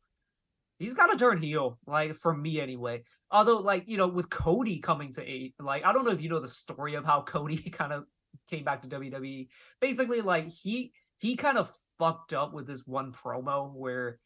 He's 0.78 0.94
got 0.94 1.08
to 1.08 1.18
turn 1.18 1.42
heel, 1.42 1.78
like 1.84 2.14
for 2.14 2.32
me 2.32 2.60
anyway. 2.60 3.02
Although, 3.32 3.58
like 3.58 3.88
you 3.88 3.96
know, 3.96 4.06
with 4.06 4.30
Cody 4.30 4.78
coming 4.78 5.12
to 5.14 5.28
eight, 5.28 5.54
like 5.58 5.84
I 5.84 5.92
don't 5.92 6.04
know 6.04 6.12
if 6.12 6.22
you 6.22 6.28
know 6.28 6.38
the 6.38 6.48
story 6.48 6.94
of 6.94 7.04
how 7.04 7.22
Cody 7.22 7.56
kind 7.72 7.92
of 7.92 8.04
came 8.48 8.64
back 8.64 8.82
to 8.82 8.88
WWE. 8.88 9.48
Basically, 9.80 10.20
like 10.20 10.48
he 10.48 10.92
he 11.18 11.36
kind 11.36 11.58
of 11.58 11.72
fucked 11.98 12.32
up 12.32 12.52
with 12.52 12.66
this 12.66 12.86
one 12.86 13.12
promo 13.12 13.72
where 13.72 14.18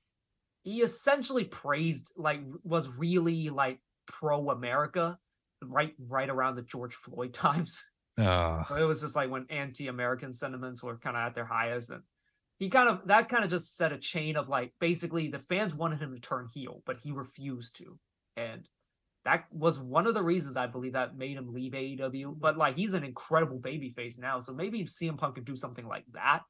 he 0.63 0.83
essentially 0.83 1.45
praised 1.45 2.13
like 2.17 2.41
was 2.63 2.89
really 2.89 3.51
like 3.51 3.81
pro 4.07 4.51
America 4.51 5.19
right 5.65 5.95
right 5.99 6.29
around 6.29 6.57
the 6.57 6.63
George 6.63 6.95
Floyd 6.95 7.33
times. 7.35 7.85
Uh. 8.19 8.65
It 8.79 8.85
was 8.85 9.01
just 9.01 9.17
like 9.17 9.31
when 9.31 9.47
anti-American 9.49 10.35
sentiments 10.35 10.83
were 10.83 10.99
kind 10.99 11.17
of 11.17 11.23
at 11.23 11.35
their 11.35 11.47
highest, 11.47 11.91
and 11.91 12.03
he 12.59 12.69
kind 12.69 12.89
of 12.89 13.07
that 13.07 13.29
kind 13.29 13.45
of 13.45 13.51
just 13.51 13.77
set 13.77 13.93
a 13.93 13.99
chain 13.99 14.37
of 14.37 14.49
like 14.49 14.73
basically 14.81 15.29
the 15.29 15.39
fans 15.39 15.75
wanted 15.75 16.01
him 16.01 16.15
to 16.15 16.21
turn 16.21 16.49
heel, 16.53 16.83
but 16.85 16.99
he 17.03 17.11
refused 17.11 17.77
to, 17.77 17.99
and 18.37 18.69
that 19.25 19.45
was 19.53 19.79
one 19.79 20.07
of 20.07 20.15
the 20.15 20.23
reasons 20.23 20.57
I 20.57 20.67
believe 20.67 20.95
that 20.95 21.17
made 21.17 21.37
him 21.37 21.53
leave 21.53 21.73
AEW. 21.73 22.39
But 22.39 22.57
like 22.57 22.77
he's 22.77 22.95
an 22.95 23.05
incredible 23.05 23.61
babyface 23.61 24.19
now, 24.19 24.41
so 24.41 24.53
maybe 24.53 24.85
CM 24.85 25.19
Punk 25.19 25.37
could 25.37 25.45
do 25.45 25.57
something 25.57 25.87
like 25.87 26.05
that 26.13 26.43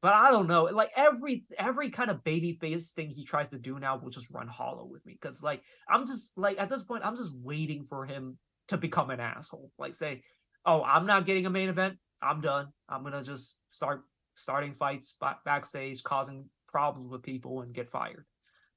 but 0.00 0.14
I 0.14 0.30
don't 0.30 0.46
know. 0.46 0.64
Like 0.64 0.90
every 0.96 1.44
every 1.58 1.90
kind 1.90 2.10
of 2.10 2.22
baby 2.22 2.56
face 2.60 2.92
thing 2.92 3.10
he 3.10 3.24
tries 3.24 3.48
to 3.50 3.58
do 3.58 3.78
now 3.78 3.98
will 3.98 4.10
just 4.10 4.30
run 4.30 4.46
hollow 4.46 4.84
with 4.84 5.04
me. 5.04 5.18
Cause 5.20 5.42
like 5.42 5.62
I'm 5.88 6.06
just 6.06 6.36
like 6.38 6.60
at 6.60 6.70
this 6.70 6.84
point, 6.84 7.04
I'm 7.04 7.16
just 7.16 7.32
waiting 7.34 7.84
for 7.84 8.06
him 8.06 8.38
to 8.68 8.76
become 8.76 9.10
an 9.10 9.20
asshole. 9.20 9.72
Like 9.78 9.94
say, 9.94 10.22
oh, 10.64 10.82
I'm 10.82 11.06
not 11.06 11.26
getting 11.26 11.46
a 11.46 11.50
main 11.50 11.68
event. 11.68 11.98
I'm 12.22 12.40
done. 12.40 12.68
I'm 12.88 13.02
gonna 13.02 13.24
just 13.24 13.58
start 13.70 14.02
starting 14.34 14.74
fights 14.74 15.16
backstage, 15.44 16.02
causing 16.04 16.48
problems 16.68 17.08
with 17.08 17.24
people, 17.24 17.62
and 17.62 17.74
get 17.74 17.90
fired. 17.90 18.24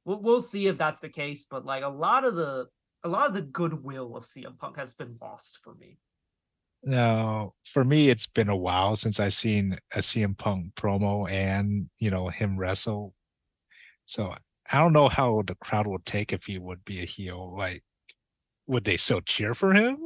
We'll, 0.06 0.22
we'll 0.22 0.42
see 0.42 0.68
if 0.68 0.80
that's 0.80 1.02
the 1.02 1.10
case. 1.10 1.46
But 1.50 1.66
like 1.66 1.84
a 1.84 1.90
lot 1.90 2.24
of 2.24 2.34
the 2.34 2.66
a 3.04 3.10
lot 3.10 3.28
of 3.28 3.34
the 3.34 3.42
goodwill 3.42 4.16
of 4.16 4.24
CM 4.24 4.58
Punk 4.58 4.78
has 4.78 4.94
been 4.94 5.18
lost 5.22 5.60
for 5.64 5.76
me. 5.76 5.98
Now, 6.84 7.54
for 7.64 7.84
me, 7.84 8.10
it's 8.10 8.26
been 8.26 8.50
a 8.50 8.56
while 8.56 8.96
since 8.96 9.20
I've 9.20 9.34
seen 9.34 9.78
a 9.94 10.00
CM 10.00 10.38
Punk 10.38 10.74
promo 10.76 11.30
and 11.30 11.90
you 12.00 12.10
know 12.10 12.30
him 12.30 12.58
wrestle. 12.58 13.14
So 14.06 14.36
I 14.72 14.80
don't 14.80 14.94
know 14.94 15.08
how 15.08 15.44
the 15.46 15.56
crowd 15.56 15.88
would 15.88 16.06
take 16.06 16.34
if 16.34 16.46
he 16.46 16.58
would 16.58 16.84
be 16.84 17.02
a 17.02 17.06
heel. 17.06 17.56
Like, 17.56 17.84
would 18.68 18.84
they 18.84 18.98
still 18.98 19.22
cheer 19.22 19.54
for 19.54 19.74
him 19.74 19.98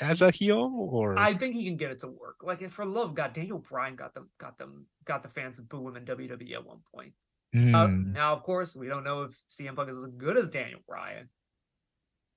as 0.00 0.22
a 0.22 0.30
heel? 0.30 0.72
Or 0.90 1.18
I 1.18 1.34
think 1.34 1.54
he 1.54 1.64
can 1.64 1.76
get 1.76 1.90
it 1.90 2.00
to 2.00 2.08
work. 2.08 2.36
Like, 2.42 2.68
for 2.70 2.84
love 2.84 3.10
of 3.10 3.14
God, 3.14 3.32
Daniel 3.32 3.58
Bryan 3.58 3.96
got 3.96 4.14
them, 4.14 4.28
got 4.38 4.58
them, 4.58 4.86
got 5.04 5.22
the 5.22 5.28
fans 5.28 5.56
to 5.56 5.62
boo 5.62 5.88
him 5.88 5.96
in 5.96 6.04
WWE 6.04 6.52
at 6.54 6.66
one 6.66 6.80
point. 6.94 7.12
Mm. 7.54 7.74
Uh, 7.74 7.86
hmm. 7.88 8.12
now, 8.12 8.32
of 8.32 8.44
course, 8.44 8.76
we 8.76 8.86
don't 8.86 9.02
know 9.02 9.22
if 9.22 9.32
CM 9.50 9.74
Punk 9.74 9.90
is 9.90 9.98
as 9.98 10.06
good 10.06 10.36
as 10.36 10.48
Daniel 10.48 10.80
Bryan, 10.86 11.28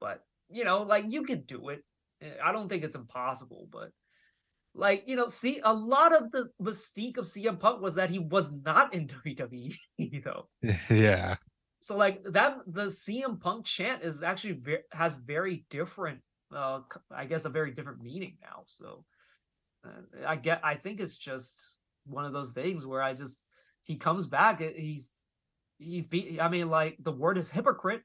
but 0.03 0.19
you 0.49 0.65
know, 0.65 0.81
like 0.81 1.05
you 1.07 1.23
could 1.23 1.47
do 1.47 1.69
it. 1.69 1.81
I 2.43 2.51
don't 2.51 2.67
think 2.67 2.83
it's 2.83 2.95
impossible, 2.95 3.69
but 3.71 3.89
like 4.75 5.03
you 5.07 5.15
know, 5.15 5.27
see, 5.27 5.61
a 5.63 5.73
lot 5.73 6.13
of 6.13 6.29
the 6.31 6.49
mystique 6.61 7.17
of 7.17 7.23
CM 7.23 7.57
Punk 7.57 7.81
was 7.81 7.95
that 7.95 8.09
he 8.09 8.19
was 8.19 8.51
not 8.51 8.93
in 8.93 9.07
WWE, 9.25 10.23
though. 10.23 10.49
Yeah. 10.89 11.37
So 11.79 11.97
like 11.97 12.21
that, 12.31 12.57
the 12.67 12.85
CM 12.85 13.39
Punk 13.39 13.65
chant 13.65 14.03
is 14.03 14.23
actually 14.23 14.53
very, 14.53 14.83
has 14.91 15.13
very 15.13 15.65
different, 15.69 16.19
uh, 16.53 16.79
I 17.09 17.25
guess, 17.25 17.45
a 17.45 17.49
very 17.49 17.71
different 17.71 18.01
meaning 18.01 18.37
now. 18.41 18.63
So 18.67 19.05
uh, 19.86 20.25
I 20.25 20.38
get, 20.38 20.61
I 20.63 20.75
think 20.75 21.01
it's 21.01 21.17
just 21.17 21.80
one 22.05 22.23
of 22.23 22.32
those 22.32 22.51
things 22.51 22.86
where 22.86 23.01
I 23.01 23.13
just 23.13 23.43
he 23.84 23.97
comes 23.97 24.28
back, 24.28 24.61
he's 24.61 25.13
he's 25.78 26.07
be, 26.07 26.39
I 26.41 26.49
mean, 26.49 26.69
like 26.69 26.97
the 26.99 27.11
word 27.11 27.38
is 27.38 27.51
hypocrite 27.51 28.03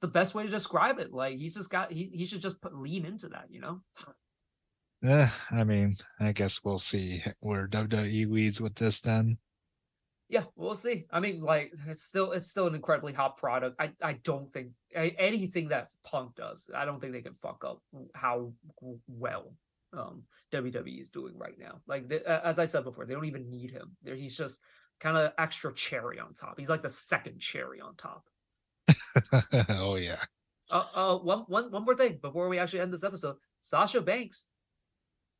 the 0.00 0.08
best 0.08 0.34
way 0.34 0.44
to 0.44 0.50
describe 0.50 0.98
it. 0.98 1.12
Like 1.12 1.38
he's 1.38 1.54
just 1.54 1.70
got 1.70 1.92
he 1.92 2.10
he 2.12 2.24
should 2.24 2.42
just 2.42 2.60
put, 2.60 2.76
lean 2.76 3.04
into 3.04 3.28
that, 3.28 3.46
you 3.50 3.60
know. 3.60 3.80
Yeah, 5.02 5.30
I 5.50 5.62
mean, 5.62 5.96
I 6.18 6.32
guess 6.32 6.64
we'll 6.64 6.78
see 6.78 7.22
where 7.38 7.68
WWE 7.68 8.30
leads 8.30 8.60
with 8.60 8.74
this 8.74 9.00
then. 9.00 9.38
Yeah, 10.28 10.44
we'll 10.56 10.74
see. 10.74 11.06
I 11.10 11.20
mean, 11.20 11.40
like 11.40 11.72
it's 11.86 12.02
still 12.02 12.32
it's 12.32 12.50
still 12.50 12.66
an 12.66 12.74
incredibly 12.74 13.12
hot 13.12 13.36
product. 13.36 13.80
I 13.80 13.92
I 14.02 14.14
don't 14.14 14.52
think 14.52 14.70
anything 14.94 15.68
that 15.68 15.88
Punk 16.04 16.34
does, 16.34 16.70
I 16.74 16.84
don't 16.84 17.00
think 17.00 17.12
they 17.12 17.22
can 17.22 17.34
fuck 17.34 17.64
up 17.64 17.80
how 18.14 18.52
well 19.06 19.54
um 19.96 20.24
WWE 20.52 21.00
is 21.00 21.08
doing 21.08 21.38
right 21.38 21.58
now. 21.58 21.80
Like 21.86 22.12
as 22.12 22.58
I 22.58 22.66
said 22.66 22.84
before, 22.84 23.06
they 23.06 23.14
don't 23.14 23.24
even 23.24 23.48
need 23.48 23.70
him. 23.70 23.96
There, 24.02 24.16
he's 24.16 24.36
just 24.36 24.60
kind 25.00 25.16
of 25.16 25.32
extra 25.38 25.72
cherry 25.72 26.18
on 26.18 26.34
top. 26.34 26.58
He's 26.58 26.68
like 26.68 26.82
the 26.82 26.88
second 26.88 27.40
cherry 27.40 27.80
on 27.80 27.94
top. 27.94 28.24
oh 29.68 29.96
yeah. 29.96 30.22
Uh, 30.70 30.84
uh, 30.94 31.18
one, 31.18 31.44
one, 31.48 31.70
one 31.70 31.84
more 31.84 31.94
thing 31.94 32.18
before 32.20 32.48
we 32.48 32.58
actually 32.58 32.80
end 32.80 32.92
this 32.92 33.04
episode. 33.04 33.36
Sasha 33.62 34.00
Banks. 34.00 34.46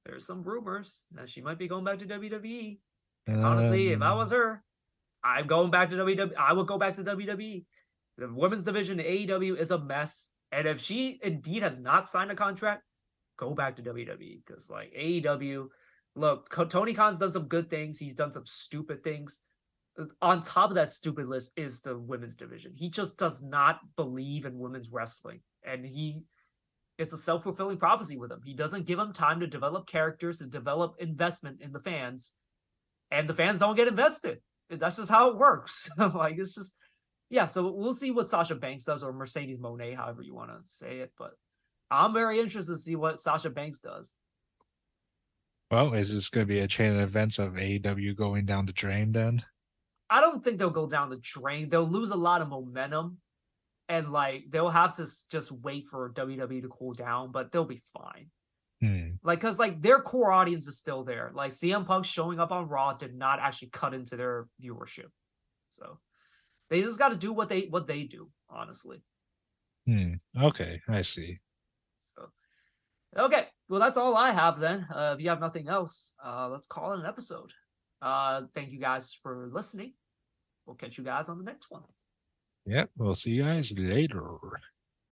There's 0.06 0.26
some 0.26 0.42
rumors 0.42 1.04
that 1.12 1.28
she 1.28 1.42
might 1.42 1.58
be 1.58 1.68
going 1.68 1.84
back 1.84 1.98
to 1.98 2.06
WWE. 2.06 2.78
And 3.26 3.44
honestly, 3.44 3.88
if 3.92 4.00
I 4.00 4.12
Um, 4.12 4.18
was 4.18 4.30
her, 4.30 4.64
I'm 5.22 5.46
going 5.46 5.70
back 5.70 5.90
to 5.90 5.96
WWE. 5.96 6.32
I 6.36 6.52
would 6.54 6.66
go 6.66 6.78
back 6.78 6.94
to 6.94 7.04
WWE. 7.04 7.66
The 8.16 8.32
women's 8.32 8.64
division 8.64 8.98
AEW 8.98 9.58
is 9.58 9.70
a 9.70 9.78
mess. 9.78 10.32
And 10.50 10.66
if 10.66 10.80
she 10.80 11.20
indeed 11.22 11.62
has 11.62 11.78
not 11.78 12.08
signed 12.08 12.30
a 12.30 12.34
contract, 12.34 12.84
go 13.38 13.54
back 13.54 13.76
to 13.76 13.82
WWE. 13.82 14.40
Because 14.46 14.70
like 14.70 14.92
AEW, 14.98 15.68
look, 16.16 16.48
Tony 16.70 16.94
Khan's 16.94 17.18
done 17.18 17.32
some 17.32 17.48
good 17.48 17.68
things. 17.68 17.98
He's 17.98 18.14
done 18.14 18.32
some 18.32 18.46
stupid 18.46 19.04
things. 19.04 19.40
On 20.22 20.40
top 20.40 20.70
of 20.70 20.76
that 20.76 20.90
stupid 20.90 21.26
list 21.26 21.52
is 21.56 21.80
the 21.80 21.98
women's 21.98 22.36
division. 22.36 22.72
He 22.74 22.88
just 22.88 23.18
does 23.18 23.42
not 23.42 23.80
believe 23.96 24.44
in 24.44 24.58
women's 24.58 24.90
wrestling. 24.90 25.40
And 25.64 25.84
he 25.84 26.24
it's 26.98 27.14
a 27.14 27.18
self-fulfilling 27.18 27.78
prophecy 27.78 28.16
with 28.16 28.32
him. 28.32 28.40
He 28.44 28.54
doesn't 28.54 28.86
give 28.86 28.98
them 28.98 29.12
time 29.12 29.38
to 29.40 29.46
develop 29.46 29.86
characters, 29.86 30.38
to 30.38 30.46
develop 30.46 30.96
investment 30.98 31.60
in 31.60 31.72
the 31.72 31.80
fans, 31.80 32.34
and 33.10 33.28
the 33.28 33.34
fans 33.34 33.60
don't 33.60 33.76
get 33.76 33.86
invested. 33.86 34.38
That's 34.68 34.96
just 34.96 35.10
how 35.10 35.30
it 35.30 35.38
works. 35.38 35.88
like 35.98 36.36
it's 36.38 36.54
just 36.54 36.74
yeah. 37.30 37.46
So 37.46 37.72
we'll 37.72 37.92
see 37.92 38.10
what 38.10 38.28
Sasha 38.28 38.54
Banks 38.54 38.84
does 38.84 39.02
or 39.02 39.12
Mercedes 39.12 39.58
Moné, 39.58 39.96
however 39.96 40.22
you 40.22 40.34
want 40.34 40.50
to 40.50 40.58
say 40.66 40.98
it. 40.98 41.12
But 41.18 41.32
I'm 41.90 42.12
very 42.12 42.40
interested 42.40 42.72
to 42.72 42.78
see 42.78 42.96
what 42.96 43.20
Sasha 43.20 43.50
Banks 43.50 43.80
does. 43.80 44.12
Well, 45.70 45.92
is 45.92 46.14
this 46.14 46.30
going 46.30 46.46
to 46.46 46.52
be 46.52 46.60
a 46.60 46.68
chain 46.68 46.94
of 46.94 47.00
events 47.00 47.38
of 47.38 47.52
AEW 47.52 48.16
going 48.16 48.46
down 48.46 48.66
the 48.66 48.72
drain 48.72 49.12
then? 49.12 49.44
I 50.10 50.20
don't 50.20 50.42
think 50.42 50.58
they'll 50.58 50.70
go 50.70 50.86
down 50.88 51.10
the 51.10 51.16
drain. 51.22 51.68
They'll 51.68 51.88
lose 51.88 52.10
a 52.10 52.16
lot 52.16 52.40
of 52.42 52.48
momentum, 52.48 53.18
and 53.88 54.10
like 54.10 54.44
they'll 54.50 54.70
have 54.70 54.96
to 54.96 55.06
just 55.30 55.52
wait 55.52 55.86
for 55.88 56.10
WWE 56.12 56.62
to 56.62 56.68
cool 56.68 56.92
down. 56.94 57.30
But 57.32 57.52
they'll 57.52 57.64
be 57.64 57.82
fine. 57.92 58.30
Hmm. 58.80 59.14
like 59.24 59.40
because 59.40 59.58
like 59.58 59.82
their 59.82 59.98
core 60.00 60.30
audience 60.30 60.68
is 60.68 60.78
still 60.78 61.02
there 61.02 61.32
like 61.34 61.50
cm 61.50 61.84
punk 61.84 62.04
showing 62.04 62.38
up 62.38 62.52
on 62.52 62.68
raw 62.68 62.92
did 62.92 63.12
not 63.12 63.40
actually 63.40 63.70
cut 63.70 63.92
into 63.92 64.16
their 64.16 64.46
viewership 64.62 65.10
so 65.72 65.98
they 66.70 66.80
just 66.82 66.96
got 66.96 67.08
to 67.08 67.16
do 67.16 67.32
what 67.32 67.48
they 67.48 67.62
what 67.62 67.88
they 67.88 68.04
do 68.04 68.30
honestly 68.48 69.02
Hmm. 69.84 70.12
Okay, 70.40 70.80
I 70.88 71.02
see. 71.02 71.40
so 71.98 72.28
okay 73.16 73.46
well 73.68 73.80
that's 73.80 73.98
all 73.98 74.16
i 74.16 74.30
have 74.30 74.60
then 74.60 74.86
uh 74.94 75.14
if 75.16 75.20
you 75.20 75.28
have 75.28 75.40
nothing 75.40 75.66
else 75.68 76.14
uh 76.24 76.48
let's 76.48 76.68
call 76.68 76.92
it 76.92 77.00
an 77.00 77.06
episode 77.06 77.50
uh 78.02 78.42
thank 78.54 78.70
you 78.70 78.78
guys 78.78 79.12
for 79.22 79.50
listening 79.52 79.92
we'll 80.66 80.76
catch 80.76 80.98
you 80.98 81.04
guys 81.04 81.28
on 81.28 81.38
the 81.38 81.44
next 81.44 81.70
one 81.70 81.82
Yep, 82.66 82.90
we'll 82.98 83.14
see 83.14 83.30
you 83.30 83.44
guys 83.44 83.72
later. 83.78 84.22